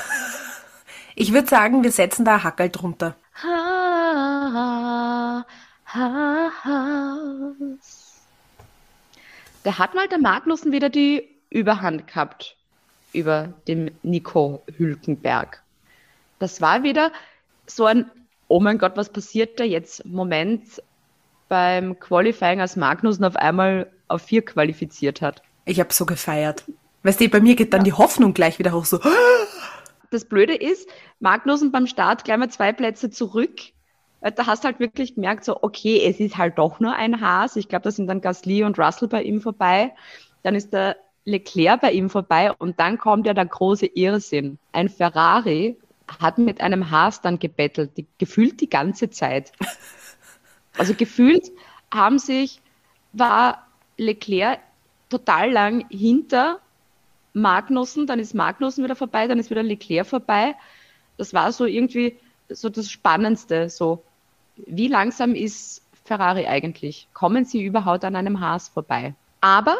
[1.20, 3.16] Ich würde sagen, wir setzen da Hackel drunter.
[3.42, 3.67] Ha,
[5.94, 7.18] ha, ha.
[9.62, 12.56] Da hat mal der Magnussen wieder die Überhand gehabt
[13.12, 15.62] über dem Nico Hülkenberg.
[16.38, 17.10] Das war wieder
[17.66, 18.10] so ein,
[18.48, 20.04] oh mein Gott, was passiert da jetzt?
[20.04, 20.82] Moment
[21.48, 25.42] beim Qualifying, als Magnussen auf einmal auf vier qualifiziert hat.
[25.64, 26.64] Ich habe so gefeiert.
[27.02, 27.84] Weißt du, bei mir geht dann ja.
[27.86, 29.00] die Hoffnung gleich wieder hoch so.
[30.10, 30.88] Das Blöde ist,
[31.20, 33.60] Magnussen beim Start gleich mal zwei Plätze zurück.
[34.20, 37.56] Da hast du halt wirklich gemerkt, so, okay, es ist halt doch nur ein Haas.
[37.56, 39.94] Ich glaube, da sind dann Gasly und Russell bei ihm vorbei.
[40.42, 44.58] Dann ist der Leclerc bei ihm vorbei und dann kommt ja der große Irrsinn.
[44.72, 45.76] Ein Ferrari
[46.20, 49.52] hat mit einem Haas dann gebettelt, die, gefühlt die ganze Zeit.
[50.76, 51.50] Also gefühlt
[51.92, 52.60] haben sich,
[53.12, 54.60] war Leclerc
[55.08, 56.60] total lang hinter
[57.32, 60.54] Magnussen, dann ist Magnussen wieder vorbei, dann ist wieder Leclerc vorbei.
[61.16, 62.16] Das war so irgendwie
[62.48, 63.68] so das Spannendste.
[63.70, 64.04] So,
[64.66, 67.08] wie langsam ist Ferrari eigentlich?
[67.12, 69.14] Kommen sie überhaupt an einem Haas vorbei?
[69.40, 69.76] Aber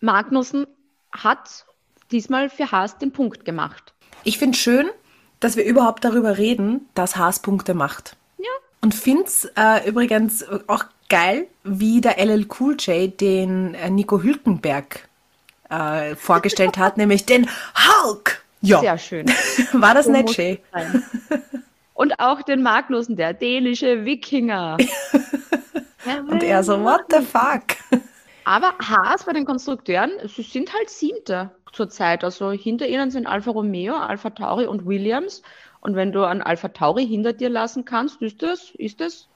[0.00, 0.66] Magnussen
[1.12, 1.64] hat
[2.10, 3.92] diesmal für Haas den Punkt gemacht.
[4.24, 4.88] Ich finde schön,
[5.38, 8.16] dass wir überhaupt darüber reden, dass Haas Punkte macht.
[8.38, 8.50] Ja.
[8.82, 14.22] Und finde es äh, übrigens auch geil, wie der LL Cool J den äh, Nico
[14.22, 15.08] Hülkenberg
[15.68, 18.42] äh, vorgestellt hat, nämlich den Hulk.
[18.62, 18.80] Ja.
[18.80, 19.26] Sehr schön.
[19.72, 20.58] War das so nicht schön?
[22.00, 24.78] Und auch den Magnussen, der dänische Wikinger.
[26.30, 27.76] Und er so, what the fuck?
[28.46, 32.24] Aber Haas bei den Konstrukteuren, sie sind halt Siebter zurzeit.
[32.24, 35.42] Also hinter ihnen sind Alfa Romeo, Alfa Tauri und Williams.
[35.82, 39.26] Und wenn du an Alfa Tauri hinter dir lassen kannst, ist das, ist das,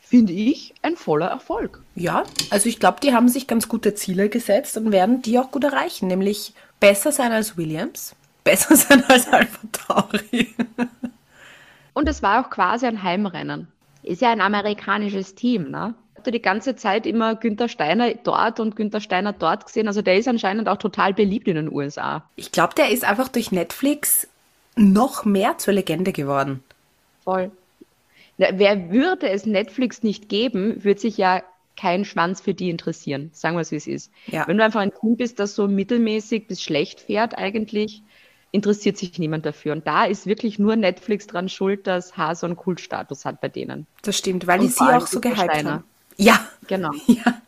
[0.00, 1.82] finde ich, ein voller Erfolg.
[1.96, 5.50] Ja, also ich glaube, die haben sich ganz gute Ziele gesetzt und werden die auch
[5.50, 10.54] gut erreichen, nämlich besser sein als Williams, besser sein als Alfa Tauri.
[11.94, 13.68] Und es war auch quasi ein Heimrennen.
[14.02, 15.94] Ist ja ein amerikanisches Team, ne?
[16.24, 19.88] habe die ganze Zeit immer Günther Steiner dort und Günther Steiner dort gesehen.
[19.88, 22.24] Also der ist anscheinend auch total beliebt in den USA.
[22.36, 24.26] Ich glaube, der ist einfach durch Netflix
[24.74, 26.64] noch mehr zur Legende geworden.
[27.24, 27.50] Voll.
[28.38, 31.42] Wer würde es Netflix nicht geben, würde sich ja
[31.76, 33.30] kein Schwanz für die interessieren.
[33.34, 34.10] Sagen wir es, wie es ist.
[34.26, 34.48] Ja.
[34.48, 38.02] Wenn du einfach ein Team bist, das so mittelmäßig bis schlecht fährt, eigentlich
[38.54, 39.72] interessiert sich niemand dafür.
[39.72, 43.86] Und da ist wirklich nur Netflix dran schuld, dass Haas einen Kultstatus hat bei denen.
[44.02, 45.72] Das stimmt, weil die sie auch so gehypt Steiner.
[45.72, 45.84] haben.
[46.16, 46.46] Ja.
[46.68, 46.92] Genau.
[47.06, 47.40] Ja.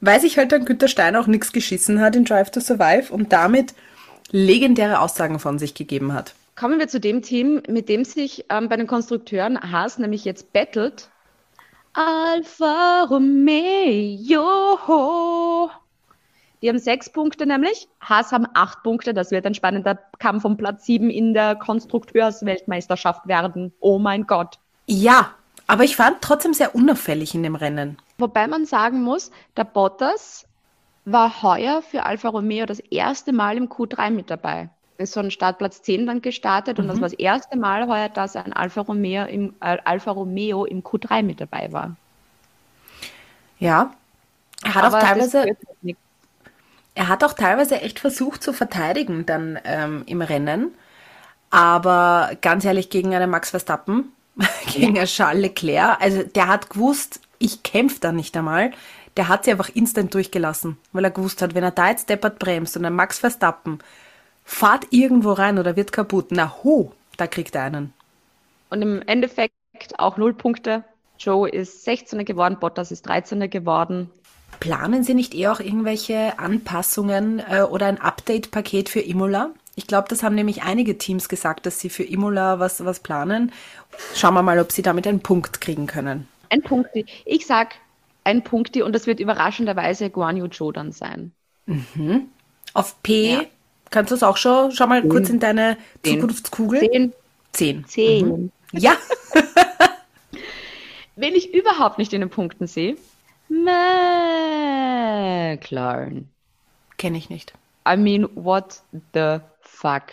[0.00, 3.32] Weil sich halt dann Günter Stein auch nichts geschissen hat in Drive to Survive und
[3.32, 3.74] damit
[4.30, 6.34] legendäre Aussagen von sich gegeben hat.
[6.56, 10.52] Kommen wir zu dem Team, mit dem sich ähm, bei den Konstrukteuren Haas nämlich jetzt
[10.52, 11.08] bettelt.
[11.94, 14.40] Alfa Romeo.
[16.64, 17.88] Die haben sechs Punkte nämlich.
[18.00, 19.12] Haas haben acht Punkte.
[19.12, 23.74] Das wird ein spannender Kampf um Platz sieben in der Konstrukteursweltmeisterschaft werden.
[23.80, 24.58] Oh mein Gott.
[24.86, 25.34] Ja,
[25.66, 27.98] aber ich fand trotzdem sehr unauffällig in dem Rennen.
[28.16, 30.46] Wobei man sagen muss, der Bottas
[31.04, 34.70] war heuer für Alfa Romeo das erste Mal im Q3 mit dabei.
[34.96, 36.84] Ist so ein Startplatz 10 dann gestartet mhm.
[36.84, 37.02] und das mhm.
[37.02, 41.24] war das erste Mal heuer, dass ein Alfa Romeo im, äh, Alfa Romeo im Q3
[41.24, 41.94] mit dabei war.
[43.58, 43.90] Ja,
[44.64, 45.44] hat Aber auch teilweise.
[46.94, 50.74] Er hat auch teilweise echt versucht zu verteidigen dann ähm, im Rennen.
[51.50, 54.12] Aber ganz ehrlich, gegen einen Max Verstappen
[54.72, 55.04] gegen ja.
[55.04, 56.00] Charles Leclerc.
[56.00, 58.72] Also der hat gewusst, ich kämpfe da nicht einmal.
[59.16, 62.40] Der hat sie einfach instant durchgelassen, weil er gewusst hat, wenn er da jetzt deppert
[62.40, 63.78] bremst und ein Max Verstappen
[64.44, 67.92] fahrt irgendwo rein oder wird kaputt, na ho, da kriegt er einen.
[68.70, 69.54] Und im Endeffekt
[69.98, 70.84] auch null Punkte.
[71.18, 74.10] Joe ist 16er geworden, Bottas ist 13er geworden.
[74.60, 79.50] Planen Sie nicht eher auch irgendwelche Anpassungen äh, oder ein Update-Paket für Imola?
[79.76, 83.52] Ich glaube, das haben nämlich einige Teams gesagt, dass sie für Imola was, was planen.
[84.14, 86.28] Schauen wir mal, ob sie damit einen Punkt kriegen können.
[86.48, 86.90] Ein Punkt.
[87.24, 87.74] Ich sag
[88.22, 91.32] ein Punkt und das wird überraschenderweise Guan Yu Zhou dann sein.
[91.66, 92.28] Mhm.
[92.72, 93.42] Auf P ja.
[93.90, 95.10] kannst du es auch schon, schau mal Zehn.
[95.10, 96.20] kurz in deine Zehn.
[96.20, 96.80] Zukunftskugel.
[96.80, 97.12] Zehn.
[97.52, 97.84] Zehn.
[97.86, 98.28] Zehn.
[98.28, 98.52] Mhm.
[98.72, 98.96] Ja.
[101.16, 102.96] Wen ich überhaupt nicht in den Punkten sehe,
[103.48, 103.78] McLaren.
[106.96, 107.54] Kenne ich nicht.
[107.86, 110.04] I mean, what the fuck?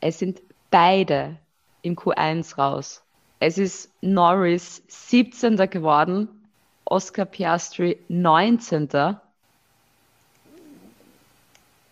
[0.00, 0.40] Es sind
[0.70, 1.36] beide
[1.82, 3.02] im Q1 raus.
[3.40, 5.56] Es ist Norris 17.
[5.68, 6.28] geworden,
[6.84, 8.88] Oscar Piastri 19.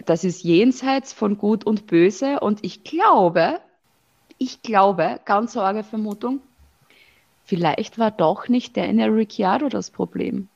[0.07, 3.61] Das ist jenseits von Gut und Böse und ich glaube,
[4.38, 6.40] ich glaube, ganz arge Vermutung,
[7.44, 10.48] vielleicht war doch nicht Daniel Ricciardo das Problem.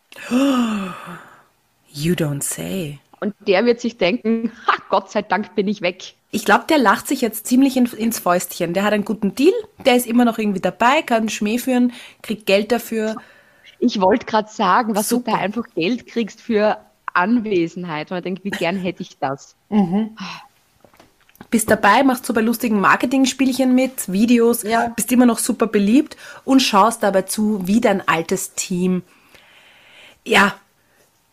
[1.93, 2.99] You don't say.
[3.21, 6.15] Und der wird sich denken, ha, Gott sei Dank bin ich weg.
[6.31, 8.75] Ich glaube, der lacht sich jetzt ziemlich in, ins Fäustchen.
[8.75, 12.45] Der hat einen guten Deal, der ist immer noch irgendwie dabei, kann Schmäh führen, kriegt
[12.47, 13.17] Geld dafür.
[13.79, 15.31] Ich wollte gerade sagen, was Super.
[15.33, 16.79] du da einfach Geld kriegst für
[17.15, 18.11] Anwesenheit.
[18.11, 19.57] Ich denke, wie gern hätte ich das.
[21.51, 24.89] Bist dabei, machst super lustigen Marketing-Spielchen mit, Videos, Ja.
[24.89, 29.03] bist immer noch super beliebt und schaust dabei zu, wie dein altes Team,
[30.27, 30.55] ja,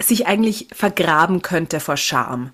[0.02, 2.52] sich eigentlich vergraben könnte vor Scham.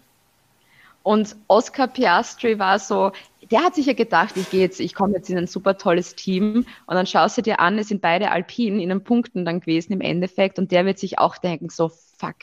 [1.04, 3.12] Und Oscar Piastri war so,
[3.50, 6.16] der hat sich ja gedacht, ich gehe jetzt, ich komme jetzt in ein super tolles
[6.16, 9.62] Team und dann schaust du dir an, es sind beide Alpinen in den Punkten dann
[9.62, 12.36] gewesen im Endeffekt und der wird sich auch denken, so fuck,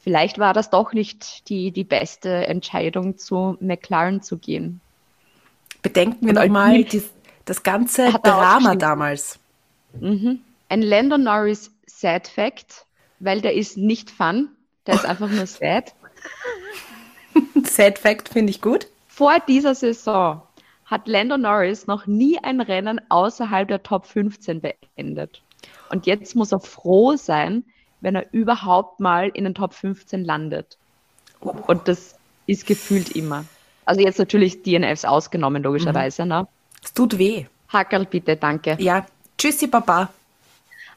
[0.00, 4.80] vielleicht war das doch nicht die, die beste Entscheidung, zu McLaren zu gehen.
[5.82, 6.84] Bedenken wir nochmal
[7.44, 9.38] das ganze Drama damals.
[10.00, 12.86] Ein Lando Norris Sad Fact,
[13.20, 14.48] weil der ist nicht fun,
[14.86, 15.94] der ist einfach nur sad.
[17.64, 18.88] Sad Fact finde ich gut.
[19.06, 20.42] Vor dieser Saison
[20.86, 25.42] hat Lando Norris noch nie ein Rennen außerhalb der Top 15 beendet.
[25.90, 27.64] Und jetzt muss er froh sein,
[28.00, 30.78] wenn er überhaupt mal in den Top 15 landet.
[31.40, 33.44] Und das ist gefühlt immer.
[33.84, 36.26] Also jetzt natürlich DNFs ausgenommen, logischerweise.
[36.26, 36.48] Ne?
[36.82, 37.46] Es tut weh.
[37.68, 38.76] Hackerl, bitte, danke.
[38.80, 39.06] Ja,
[39.38, 40.10] tschüssi, Papa.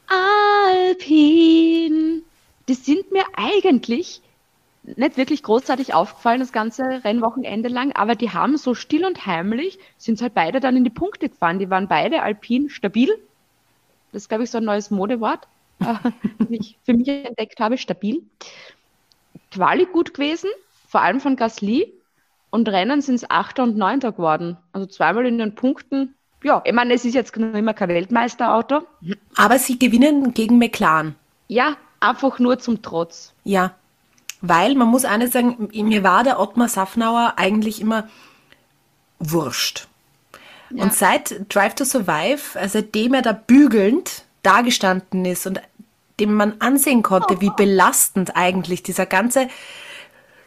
[0.06, 1.94] Alpin.
[2.68, 4.22] Die sind mir eigentlich
[4.84, 9.78] nicht wirklich großartig aufgefallen, das ganze Rennwochenende lang, aber die haben so still und heimlich,
[9.96, 11.58] sind halt beide dann in die Punkte gefahren.
[11.58, 13.08] Die waren beide Alpin stabil.
[14.12, 15.48] Das ist, glaube ich, so ein neues Modewort,
[15.80, 15.94] äh,
[16.38, 18.22] das ich für mich entdeckt habe, stabil.
[19.50, 20.50] Quali gut gewesen,
[20.86, 21.92] vor allem von Gasly.
[22.50, 24.56] Und Rennen sind es Achter und Neunter geworden.
[24.72, 26.14] Also zweimal in den Punkten.
[26.44, 28.82] Ja, ich meine, es ist jetzt noch immer kein Weltmeisterauto.
[29.34, 31.16] Aber sie gewinnen gegen McLaren.
[31.48, 33.32] Ja, einfach nur zum Trotz.
[33.44, 33.74] Ja,
[34.42, 38.08] weil man muss eines sagen, mir war der Ottmar Safnauer eigentlich immer
[39.18, 39.88] wurscht.
[40.68, 40.82] Ja.
[40.82, 45.62] Und seit Drive to Survive, äh, seitdem er da bügelnd dagestanden ist und
[46.20, 49.48] dem man ansehen konnte, wie belastend eigentlich dieser ganze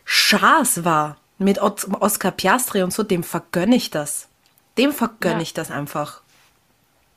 [0.05, 4.27] Schaß war mit Oscar Piastri und so, dem vergönne ich das.
[4.77, 5.41] Dem vergönne Ja.
[5.41, 6.21] ich das einfach.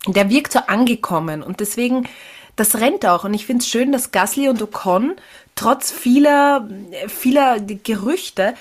[0.06, 2.08] Der wirkt so angekommen und deswegen,
[2.56, 3.24] das rennt auch.
[3.24, 5.14] Und ich finde es schön, dass Gasly und Ocon
[5.54, 6.66] trotz vieler,
[7.08, 8.54] vieler Gerüchte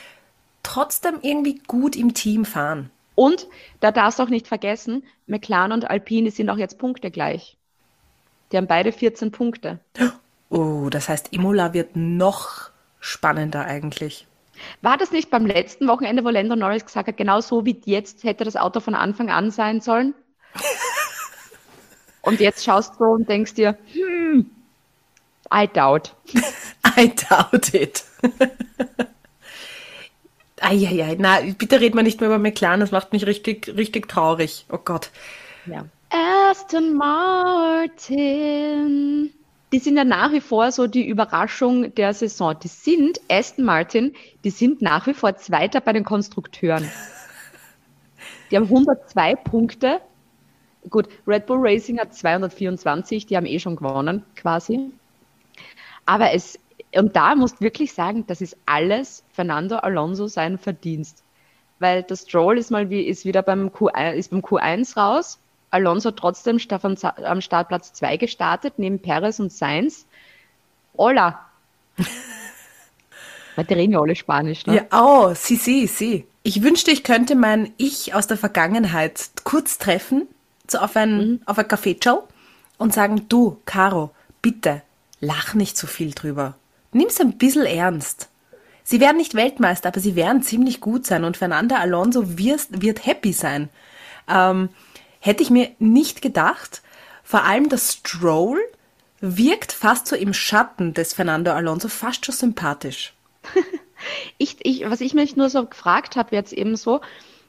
[0.63, 2.91] trotzdem irgendwie gut im Team fahren.
[3.15, 3.47] Und
[3.79, 7.57] da darfst du auch nicht vergessen, McLaren und Alpine sind auch jetzt Punkte gleich.
[8.51, 9.79] Die haben beide 14 Punkte.
[10.49, 14.25] Oh, das heißt, Imola wird noch spannender eigentlich.
[14.81, 18.23] War das nicht beim letzten Wochenende, wo Lando Norris gesagt hat, genau so wie jetzt
[18.23, 20.13] hätte das Auto von Anfang an sein sollen?
[22.21, 24.49] und jetzt schaust du und denkst dir, hm,
[25.53, 26.15] I doubt.
[26.97, 28.03] I doubt it.
[30.61, 34.65] Eieiei, na, bitte red mal nicht mehr über McLaren, das macht mich richtig, richtig traurig.
[34.69, 35.09] Oh Gott.
[35.65, 35.85] Ja.
[36.09, 37.89] Aston Martin.
[39.71, 42.57] Die sind ja nach wie vor so die Überraschung der Saison.
[42.59, 46.89] Die sind, Aston Martin, die sind nach wie vor Zweiter bei den Konstrukteuren.
[48.49, 50.01] Die haben 102 Punkte.
[50.89, 54.91] Gut, Red Bull Racing hat 224, die haben eh schon gewonnen, quasi.
[56.05, 56.57] Aber es,
[56.95, 61.23] und da musst du wirklich sagen, das ist alles Fernando Alonso sein Verdienst.
[61.79, 65.39] Weil das Stroll ist mal wie, ist wieder beim Q1, ist beim Q1 raus.
[65.71, 70.05] Alonso trotzdem am Startplatz 2 gestartet, neben Perez und Sainz.
[70.97, 71.45] Hola.
[73.55, 74.75] Weil die reden ja alle Spanisch, ne?
[74.75, 76.25] Ja, oh, sie, sie, sie.
[76.43, 80.27] Ich wünschte, ich könnte mein Ich aus der Vergangenheit kurz treffen,
[80.67, 82.27] so auf ein, auf ein Kaffeetschau
[82.77, 84.81] und sagen, du, Caro, bitte,
[85.19, 86.55] lach nicht so viel drüber.
[86.91, 88.29] Nimm's ein bisschen ernst.
[88.83, 93.05] Sie werden nicht Weltmeister, aber sie werden ziemlich gut sein und Fernando Alonso wirst, wird
[93.05, 93.69] happy sein.
[94.27, 94.69] Ähm,
[95.19, 96.81] hätte ich mir nicht gedacht.
[97.23, 98.59] Vor allem das Stroll
[99.21, 103.13] wirkt fast so im Schatten des Fernando Alonso, fast schon sympathisch.
[104.37, 107.01] Ich, ich, was ich mich nur so gefragt habe jetzt eben so,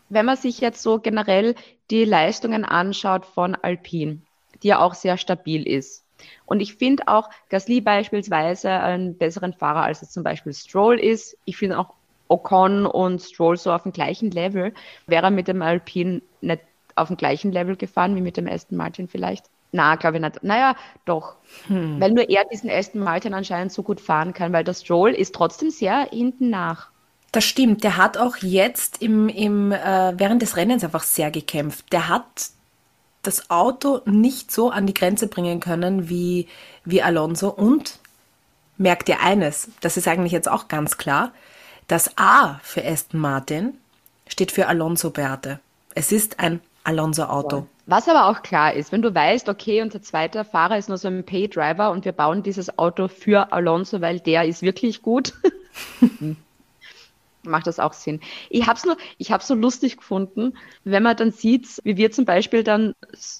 [0.09, 1.55] wenn man sich jetzt so generell
[1.91, 4.19] die Leistungen anschaut von Alpine,
[4.63, 6.05] die ja auch sehr stabil ist.
[6.47, 11.37] Und ich finde auch Gasly beispielsweise einen besseren Fahrer, als es zum Beispiel Stroll ist.
[11.45, 11.95] Ich finde auch
[12.29, 14.75] Ocon und Stroll so auf dem gleichen Level.
[15.07, 16.63] Wäre mit dem Alpine nicht
[17.01, 19.47] auf dem gleichen Level gefahren wie mit dem Aston Martin vielleicht?
[19.73, 20.43] Na, glaube ich nicht.
[20.43, 21.35] Naja, doch.
[21.69, 22.01] Hm.
[22.01, 25.35] Weil nur er diesen Aston Martin anscheinend so gut fahren kann, weil der Stroll ist
[25.35, 26.91] trotzdem sehr hinten nach.
[27.33, 27.85] Das stimmt.
[27.85, 31.93] Der hat auch jetzt im, im, äh, während des Rennens einfach sehr gekämpft.
[31.93, 32.51] Der hat
[33.23, 36.49] das Auto nicht so an die Grenze bringen können wie,
[36.85, 37.51] wie Alonso.
[37.51, 38.01] Und
[38.77, 41.33] merkt ihr eines, das ist eigentlich jetzt auch ganz klar,
[41.87, 43.75] das A für Aston Martin
[44.27, 45.61] steht für Alonso Beate.
[45.95, 46.61] Es ist ein
[46.91, 47.67] Alonso-Auto.
[47.87, 51.09] Was aber auch klar ist, wenn du weißt, okay, unser zweiter Fahrer ist nur so
[51.09, 55.33] ein Pay-Driver und wir bauen dieses Auto für Alonso, weil der ist wirklich gut,
[57.43, 58.21] macht das auch Sinn.
[58.49, 62.11] Ich habe es nur, ich habe so lustig gefunden, wenn man dann sieht, wie wir
[62.11, 62.95] zum Beispiel dann,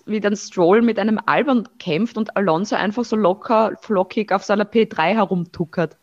[0.07, 4.65] wie dann Stroll mit einem Albon kämpft und Alonso einfach so locker, flockig auf seiner
[4.65, 5.97] P3 herumtuckert.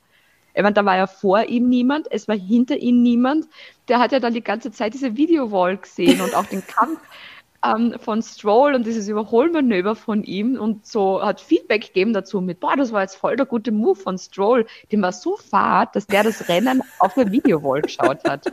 [0.53, 3.45] Ich meine, da war ja vor ihm niemand, es war hinter ihm niemand.
[3.89, 6.99] Der hat ja dann die ganze Zeit diese Videowall gesehen und auch den Kampf
[7.65, 12.59] ähm, von Stroll und dieses Überholmanöver von ihm und so hat Feedback gegeben dazu mit,
[12.59, 14.65] boah, das war jetzt voll der gute Move von Stroll.
[14.91, 18.51] Dem war so fad, dass der das Rennen auf der Videowall geschaut hat.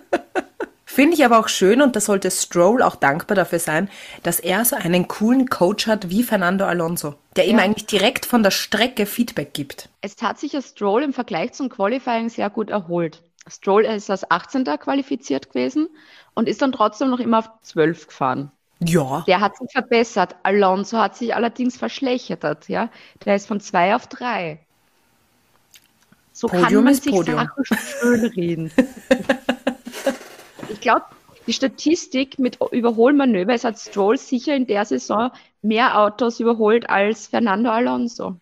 [0.87, 3.91] Finde ich aber auch schön und da sollte Stroll auch dankbar dafür sein,
[4.23, 7.51] dass er so einen coolen Coach hat wie Fernando Alonso, der ja.
[7.51, 9.89] ihm eigentlich direkt von der Strecke Feedback gibt.
[10.03, 13.23] Es hat sich ja Stroll im Vergleich zum Qualifying sehr gut erholt.
[13.49, 14.65] Stroll ist als 18.
[14.79, 15.89] qualifiziert gewesen
[16.35, 18.53] und ist dann trotzdem noch immer auf 12 gefahren.
[18.87, 19.25] Ja.
[19.27, 20.37] Der hat sich verbessert.
[20.43, 22.69] Alonso hat sich allerdings verschlechtert.
[22.69, 22.91] Ja?
[23.25, 24.61] Der ist von zwei auf drei.
[26.33, 27.39] So Podium kann man sich Podium.
[27.39, 28.73] Sachen schön reden.
[30.69, 31.05] ich glaube,
[31.47, 35.31] die Statistik mit Überholmanöver, es hat Stroll sicher in der Saison
[35.63, 38.37] mehr Autos überholt als Fernando Alonso.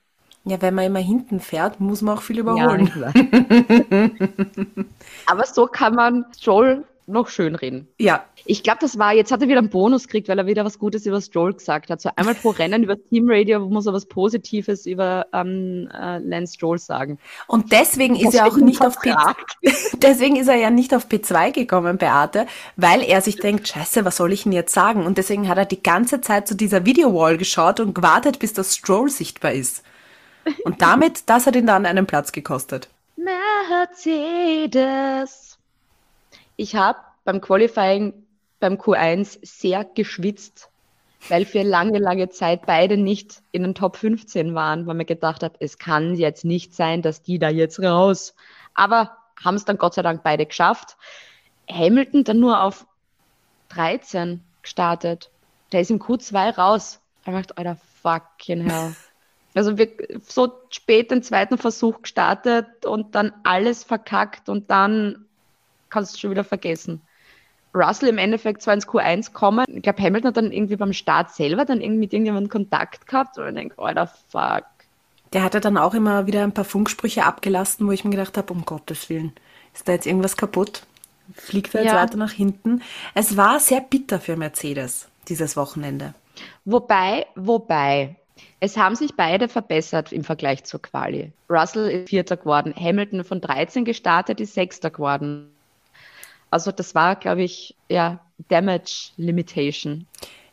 [0.44, 2.90] Ja, wenn man immer hinten fährt, muss man auch viel überholen.
[2.96, 3.12] Ja,
[5.26, 7.88] Aber so kann man Stroll noch schön reden.
[7.98, 8.24] Ja.
[8.44, 10.78] Ich glaube, das war, jetzt hat er wieder einen Bonus gekriegt, weil er wieder was
[10.78, 12.00] Gutes über Stroll gesagt hat.
[12.00, 16.54] So einmal pro Rennen über Team Radio muss er was Positives über ähm, äh, Lance
[16.54, 17.18] Stroll sagen.
[17.46, 19.14] Und deswegen ist er auch nicht auf P
[19.96, 24.16] deswegen ist er ja nicht auf P2 gekommen, Beate, weil er sich denkt, scheiße, was
[24.16, 25.04] soll ich denn jetzt sagen?
[25.06, 28.76] Und deswegen hat er die ganze Zeit zu dieser Videowall geschaut und gewartet, bis das
[28.76, 29.82] Stroll sichtbar ist.
[30.64, 32.88] Und damit, das hat ihn dann einen Platz gekostet.
[34.02, 35.51] Mercedes.
[36.62, 38.24] Ich habe beim Qualifying
[38.60, 40.70] beim Q1 sehr geschwitzt,
[41.28, 45.42] weil für lange, lange Zeit beide nicht in den Top 15 waren, weil man gedacht
[45.42, 48.36] hat, es kann jetzt nicht sein, dass die da jetzt raus.
[48.74, 49.10] Aber
[49.42, 50.96] haben es dann Gott sei Dank beide geschafft.
[51.68, 52.86] Hamilton dann nur auf
[53.70, 55.32] 13 gestartet.
[55.72, 57.00] Der ist im Q2 raus.
[57.24, 58.94] Er macht, alter fucking hell.
[59.54, 59.88] Also wir
[60.26, 65.26] so spät den zweiten Versuch gestartet und dann alles verkackt und dann
[65.92, 67.02] kannst du schon wieder vergessen.
[67.74, 69.64] Russell im Endeffekt zwar ins Q1 kommen.
[69.68, 73.38] Ich glaube, Hamilton hat dann irgendwie beim Start selber dann irgendwie mit irgendjemandem Kontakt gehabt
[73.38, 74.64] und ich denke, alter fuck.
[75.32, 78.52] Der hatte dann auch immer wieder ein paar Funksprüche abgelassen, wo ich mir gedacht habe,
[78.52, 79.32] um Gottes Willen,
[79.72, 80.82] ist da jetzt irgendwas kaputt?
[81.34, 82.02] Fliegt er jetzt ja.
[82.02, 82.82] weiter nach hinten?
[83.14, 86.12] Es war sehr bitter für Mercedes, dieses Wochenende.
[86.66, 88.16] Wobei, wobei,
[88.60, 91.32] es haben sich beide verbessert im Vergleich zur Quali.
[91.48, 95.48] Russell ist Vierter geworden, Hamilton von 13 gestartet ist Sechster geworden.
[96.52, 100.06] Also das war, glaube ich, ja, Damage Limitation.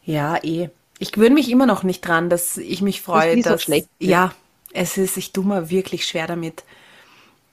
[0.06, 0.70] Ja, eh.
[0.98, 3.90] Ich gewöhne mich immer noch nicht dran, dass ich mich freue, das dass so schlecht
[4.00, 4.34] ja,
[4.72, 6.64] es ist, ich tue mir wirklich schwer damit.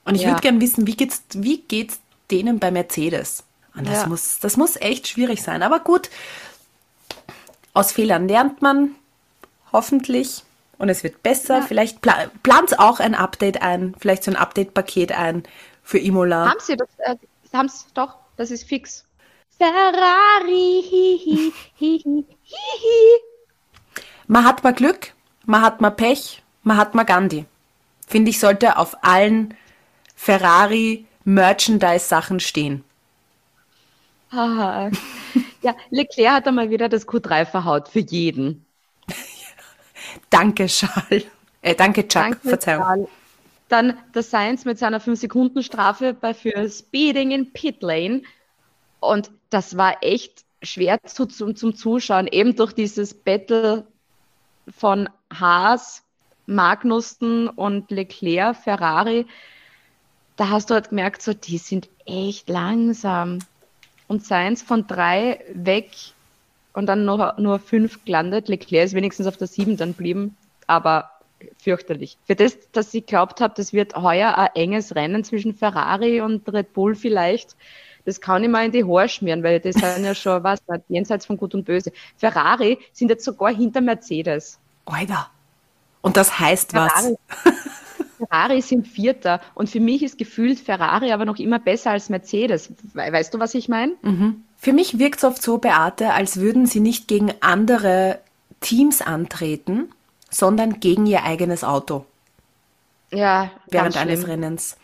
[0.05, 0.29] Und ich ja.
[0.29, 1.99] würde gerne wissen, wie geht's, wie geht's
[2.31, 3.43] denen bei Mercedes?
[3.75, 4.07] Und das ja.
[4.07, 5.61] muss, das muss echt schwierig sein.
[5.61, 6.09] Aber gut,
[7.73, 8.95] aus Fehlern lernt man,
[9.73, 10.43] hoffentlich.
[10.77, 11.59] Und es wird besser.
[11.59, 11.61] Ja.
[11.63, 15.43] Vielleicht pla plant auch ein Update ein, vielleicht so ein Update-Paket ein
[15.83, 16.49] für Imola.
[16.49, 16.87] Haben Sie das?
[16.99, 17.17] Äh,
[17.51, 19.03] haben Sie doch das ist fix.
[19.57, 20.83] Ferrari.
[21.79, 22.25] Hi, hi, hi,
[24.27, 25.13] man hat mal Glück,
[25.45, 27.45] man hat mal Pech, man hat mal Gandhi.
[28.07, 29.53] Finde ich, sollte auf allen
[30.15, 32.83] Ferrari Merchandise-Sachen stehen.
[35.61, 38.65] ja, Leclerc hat einmal wieder das Q3 verhaut, für jeden.
[40.29, 41.25] danke, Charles.
[41.61, 42.83] Äh, danke, Chuck, danke, Verzeihung.
[42.83, 43.09] Charles.
[43.69, 48.21] Dann der Science mit seiner 5-Sekunden-Strafe für Speeding in Pit Lane.
[48.99, 53.85] Und das war echt schwer zu, zum, zum Zuschauen, eben durch dieses Battle
[54.77, 56.03] von Haas,
[56.45, 59.25] Magnussen und Leclerc, Ferrari.
[60.35, 63.39] Da hast du halt gemerkt, so, die sind echt langsam.
[64.07, 65.91] Und Science von drei weg
[66.73, 68.47] und dann noch nur fünf gelandet.
[68.47, 70.37] Leclerc ist wenigstens auf der sieben dann blieben,
[70.67, 71.09] aber
[71.57, 72.17] fürchterlich.
[72.25, 76.51] Für das, dass ich glaubt habe, das wird heuer ein enges Rennen zwischen Ferrari und
[76.51, 77.55] Red Bull vielleicht,
[78.05, 81.25] das kann ich mal in die Haare schmieren, weil das sind ja schon, was, jenseits
[81.25, 81.91] von Gut und Böse.
[82.15, 84.59] Ferrari sind jetzt sogar hinter Mercedes.
[84.85, 85.29] Alter.
[86.01, 87.53] Und das heißt Ferrari, was?
[88.17, 92.69] Ferrari sind Vierter und für mich ist gefühlt Ferrari aber noch immer besser als Mercedes.
[92.93, 93.93] Weißt du, was ich meine?
[94.01, 94.43] Mhm.
[94.57, 98.19] Für mich wirkt es oft so, Beate, als würden sie nicht gegen andere
[98.61, 99.89] Teams antreten,
[100.29, 102.05] sondern gegen ihr eigenes Auto.
[103.11, 104.31] Ja, während ganz eines schlimm.
[104.31, 104.77] Rennens.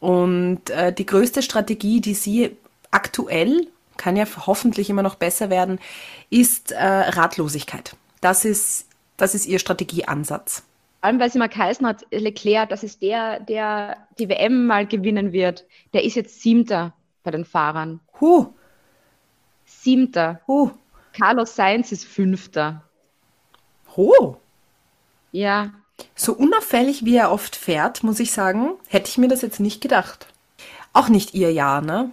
[0.00, 2.56] Und äh, die größte Strategie, die sie
[2.90, 5.78] aktuell, kann ja hoffentlich immer noch besser werden,
[6.30, 7.96] ist äh, Ratlosigkeit.
[8.20, 8.86] Das ist,
[9.16, 10.64] das ist ihr Strategieansatz.
[11.00, 14.86] Vor allem, weil sie mal geheißen hat, Leclerc, das ist der, der die WM mal
[14.86, 15.64] gewinnen wird.
[15.94, 18.00] Der ist jetzt Siebter bei den Fahrern.
[18.20, 18.54] Huh,
[19.64, 20.40] Siebter.
[20.46, 20.70] huh,
[21.12, 22.82] Carlos Sainz ist Fünfter.
[23.96, 24.41] huh.
[25.32, 25.72] Ja,
[26.14, 29.80] So unauffällig, wie er oft fährt, muss ich sagen, hätte ich mir das jetzt nicht
[29.82, 30.26] gedacht.
[30.94, 32.10] Auch nicht ihr Jahr, ne?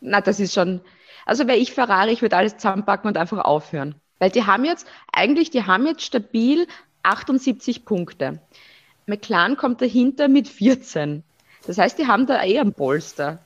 [0.00, 0.80] na, das ist schon.
[1.26, 3.94] Also wäre ich Ferrari, ich würde alles zusammenpacken und einfach aufhören.
[4.18, 6.66] Weil die haben jetzt, eigentlich, die haben jetzt stabil
[7.02, 8.40] 78 Punkte.
[9.06, 11.22] McLaren kommt dahinter mit 14.
[11.66, 13.38] Das heißt, die haben da eh ein Polster.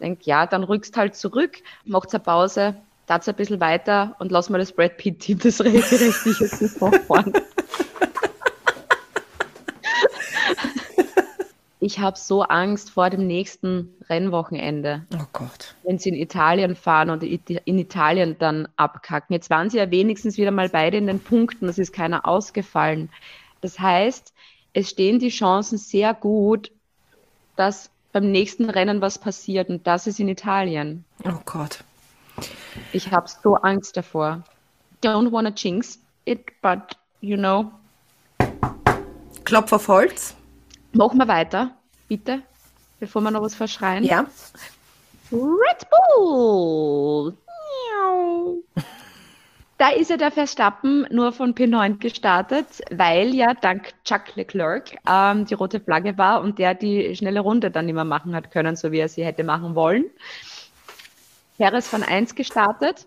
[0.00, 2.76] Denk, ja, dann rückst halt zurück, macht's eine Pause,
[3.10, 7.32] tat's ein bisschen weiter und lass mal das Brad Pitt-Team das restliche Saison fahren.
[11.80, 15.74] Ich habe so Angst vor dem nächsten Rennwochenende Oh Gott.
[15.82, 19.34] wenn sie in Italien fahren und in Italien dann abkacken.
[19.34, 23.08] Jetzt waren sie ja wenigstens wieder mal beide in den Punkten, es ist keiner ausgefallen.
[23.60, 24.32] Das heißt,
[24.72, 26.70] es stehen die Chancen sehr gut,
[27.56, 31.04] dass beim nächsten Rennen was passiert und das ist in Italien.
[31.24, 31.82] Oh Gott.
[32.92, 34.42] Ich habe so Angst davor.
[35.02, 37.70] Don't wanna jinx it, but you know.
[39.44, 40.34] Klopf auf Holz.
[40.92, 41.70] Machen wir weiter,
[42.08, 42.42] bitte,
[42.98, 44.04] bevor wir noch was verschreien.
[44.04, 44.26] Ja.
[45.32, 45.86] Red
[46.16, 47.34] Bull.
[49.80, 55.46] Da ist ja der Verstappen nur von P9 gestartet, weil ja dank Chuck Leclerc ähm,
[55.46, 58.76] die rote Flagge war und der die schnelle Runde dann nicht mehr machen hat können,
[58.76, 60.04] so wie er sie hätte machen wollen.
[61.60, 63.06] Perez von 1 gestartet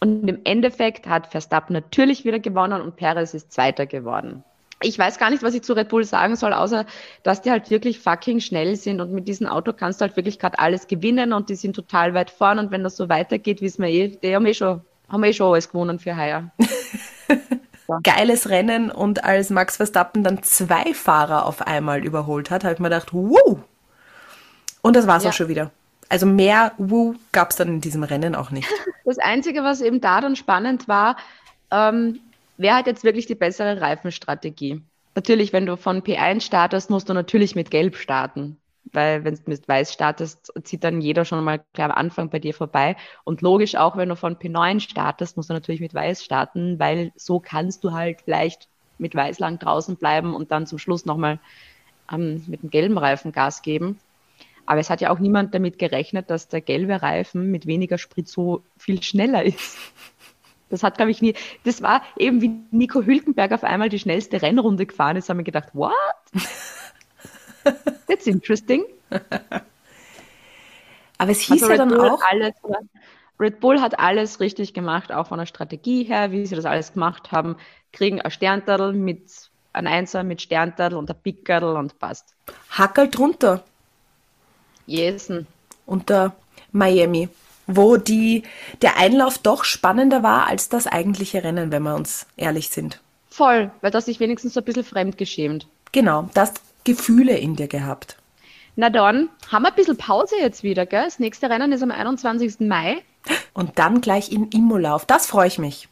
[0.00, 4.44] und im Endeffekt hat Verstappen natürlich wieder gewonnen und Perez ist Zweiter geworden.
[4.82, 6.84] Ich weiß gar nicht, was ich zu Red Bull sagen soll, außer
[7.22, 10.38] dass die halt wirklich fucking schnell sind und mit diesem Auto kannst du halt wirklich
[10.38, 13.82] gerade alles gewinnen und die sind total weit vorn und wenn das so weitergeht, wissen
[13.82, 16.50] wir eh, die haben eh schon, haben eh schon alles gewonnen für heuer.
[18.02, 22.80] Geiles Rennen und als Max Verstappen dann zwei Fahrer auf einmal überholt hat, habe ich
[22.80, 23.56] mir gedacht, wow.
[24.82, 25.30] Und das war's Ja.
[25.30, 25.70] auch schon wieder.
[26.08, 28.68] Also mehr Woo gab es dann in diesem Rennen auch nicht.
[29.04, 31.16] Das Einzige, was eben da dann spannend war,
[31.70, 32.18] ähm,
[32.56, 34.82] wer hat jetzt wirklich die bessere Reifenstrategie?
[35.14, 38.56] Natürlich, wenn du von P1 startest, musst du natürlich mit Gelb starten.
[38.92, 42.40] Weil wenn du mit Weiß startest, zieht dann jeder schon mal gleich am Anfang bei
[42.40, 42.96] dir vorbei.
[43.22, 47.12] Und logisch auch, wenn du von P9 startest, musst du natürlich mit Weiß starten, weil
[47.14, 51.38] so kannst du halt vielleicht mit Weiß lang draußen bleiben und dann zum Schluss nochmal
[52.12, 53.98] ähm, mit dem gelben Reifen Gas geben.
[54.66, 58.28] Aber es hat ja auch niemand damit gerechnet, dass der gelbe Reifen mit weniger Sprit
[58.28, 59.76] so viel schneller ist.
[60.68, 61.34] Das hat, glaube ich, nie.
[61.64, 65.44] Das war eben wie Nico Hülkenberg auf einmal die schnellste Rennrunde gefahren ist, haben wir
[65.44, 65.92] gedacht, what?
[68.08, 68.84] That's interesting.
[71.18, 72.54] Aber es hieß Also ja dann Bull auch, Alles,
[73.38, 76.94] Red Bull hat alles richtig gemacht, auch von der Strategie her, wie sie das alles
[76.94, 77.56] gemacht haben.
[77.92, 79.30] Kriegen ein Sterntadel mit
[79.72, 82.34] ein Einser mit Sterntadel und ein Pickerl und passt.
[82.70, 83.62] Hackerl drunter
[84.86, 85.46] Jesen.
[85.86, 86.34] unter
[86.72, 87.28] Miami,
[87.66, 88.42] wo die,
[88.82, 93.00] der Einlauf doch spannender war als das eigentliche Rennen, wenn wir uns ehrlich sind.
[93.30, 95.66] Voll, weil das sich wenigstens so ein bisschen fremdgeschämt.
[95.92, 98.16] Genau, das Gefühle in dir gehabt.
[98.76, 101.04] Na dann, haben wir ein bisschen Pause jetzt wieder, gell?
[101.04, 102.60] Das nächste Rennen ist am 21.
[102.60, 103.02] Mai.
[103.54, 104.94] Und dann gleich in Imola.
[104.94, 105.88] Auf das freue ich mich.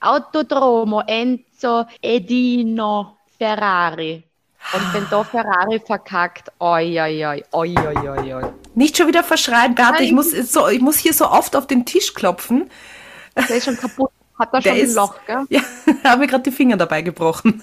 [0.00, 4.22] Autodromo, Enzo, Edino, Ferrari.
[4.72, 8.52] Und wenn da Ferrari verkackt, oi, oi, oi, oi, oi, oi.
[8.74, 11.86] Nicht schon wieder verschreien, Beate, ich muss, so, ich muss hier so oft auf den
[11.86, 12.70] Tisch klopfen.
[13.36, 14.10] Der ist schon kaputt.
[14.38, 15.44] Hat da schon ein ist- Loch, gell?
[15.48, 15.62] Ja,
[16.04, 17.62] habe gerade die Finger dabei gebrochen.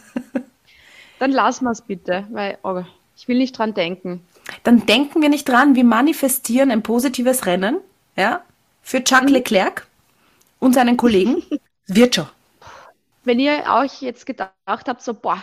[1.19, 2.83] Dann lassen wir es bitte, weil oh,
[3.15, 4.23] ich will nicht dran denken.
[4.63, 7.77] Dann denken wir nicht dran, wir manifestieren ein positives Rennen,
[8.15, 8.41] ja,
[8.81, 9.29] für Chuck Mhm.
[9.29, 9.87] Leclerc
[10.59, 11.41] und seinen Kollegen.
[11.87, 12.27] Wird schon.
[13.23, 15.41] Wenn ihr euch jetzt gedacht habt, so, boah,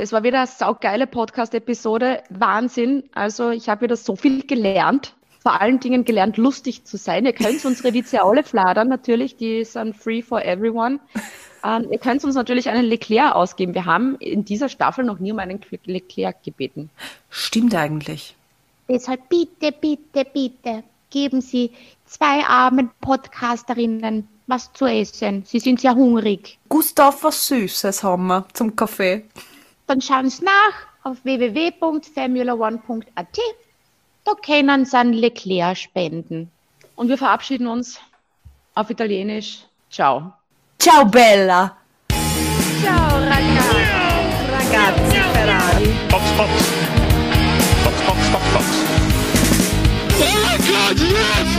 [0.00, 3.04] das war wieder eine saugeile Podcast-Episode, Wahnsinn.
[3.12, 5.14] Also ich habe wieder so viel gelernt.
[5.42, 7.24] vor allen Dingen gelernt, lustig zu sein.
[7.24, 11.00] Ihr könnt unsere Witze alle fladern, natürlich, die sind free for everyone.
[11.64, 13.74] Ähm, ihr könnt uns natürlich einen Leclerc ausgeben.
[13.74, 16.88] Wir haben in dieser Staffel noch nie um einen Leclerc gebeten.
[17.28, 18.34] Stimmt eigentlich.
[18.88, 21.72] Deshalb bitte, bitte, bitte geben Sie
[22.06, 25.44] zwei armen Podcasterinnen was zu essen.
[25.46, 26.58] Sie sind sehr hungrig.
[26.68, 29.24] Gustav, was Süßes haben wir zum Kaffee.
[29.90, 30.72] Dann schauen Sie nach
[31.02, 33.38] auf www.formula1.at.
[34.24, 36.48] Da können Sie einen Leclerc spenden.
[36.94, 37.98] Und wir verabschieden uns
[38.76, 39.64] auf Italienisch.
[39.90, 40.32] Ciao.
[40.78, 41.76] Ciao Bella.
[42.80, 43.82] Ciao ragazzi.
[44.52, 45.92] Ragazzi Ferrari.
[46.08, 46.50] Box, box.
[47.82, 48.66] Box, box, box, box.
[50.20, 51.50] Oh God, yes!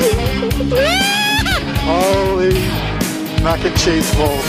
[1.84, 2.56] Holy
[3.44, 4.48] mac and cheese balls.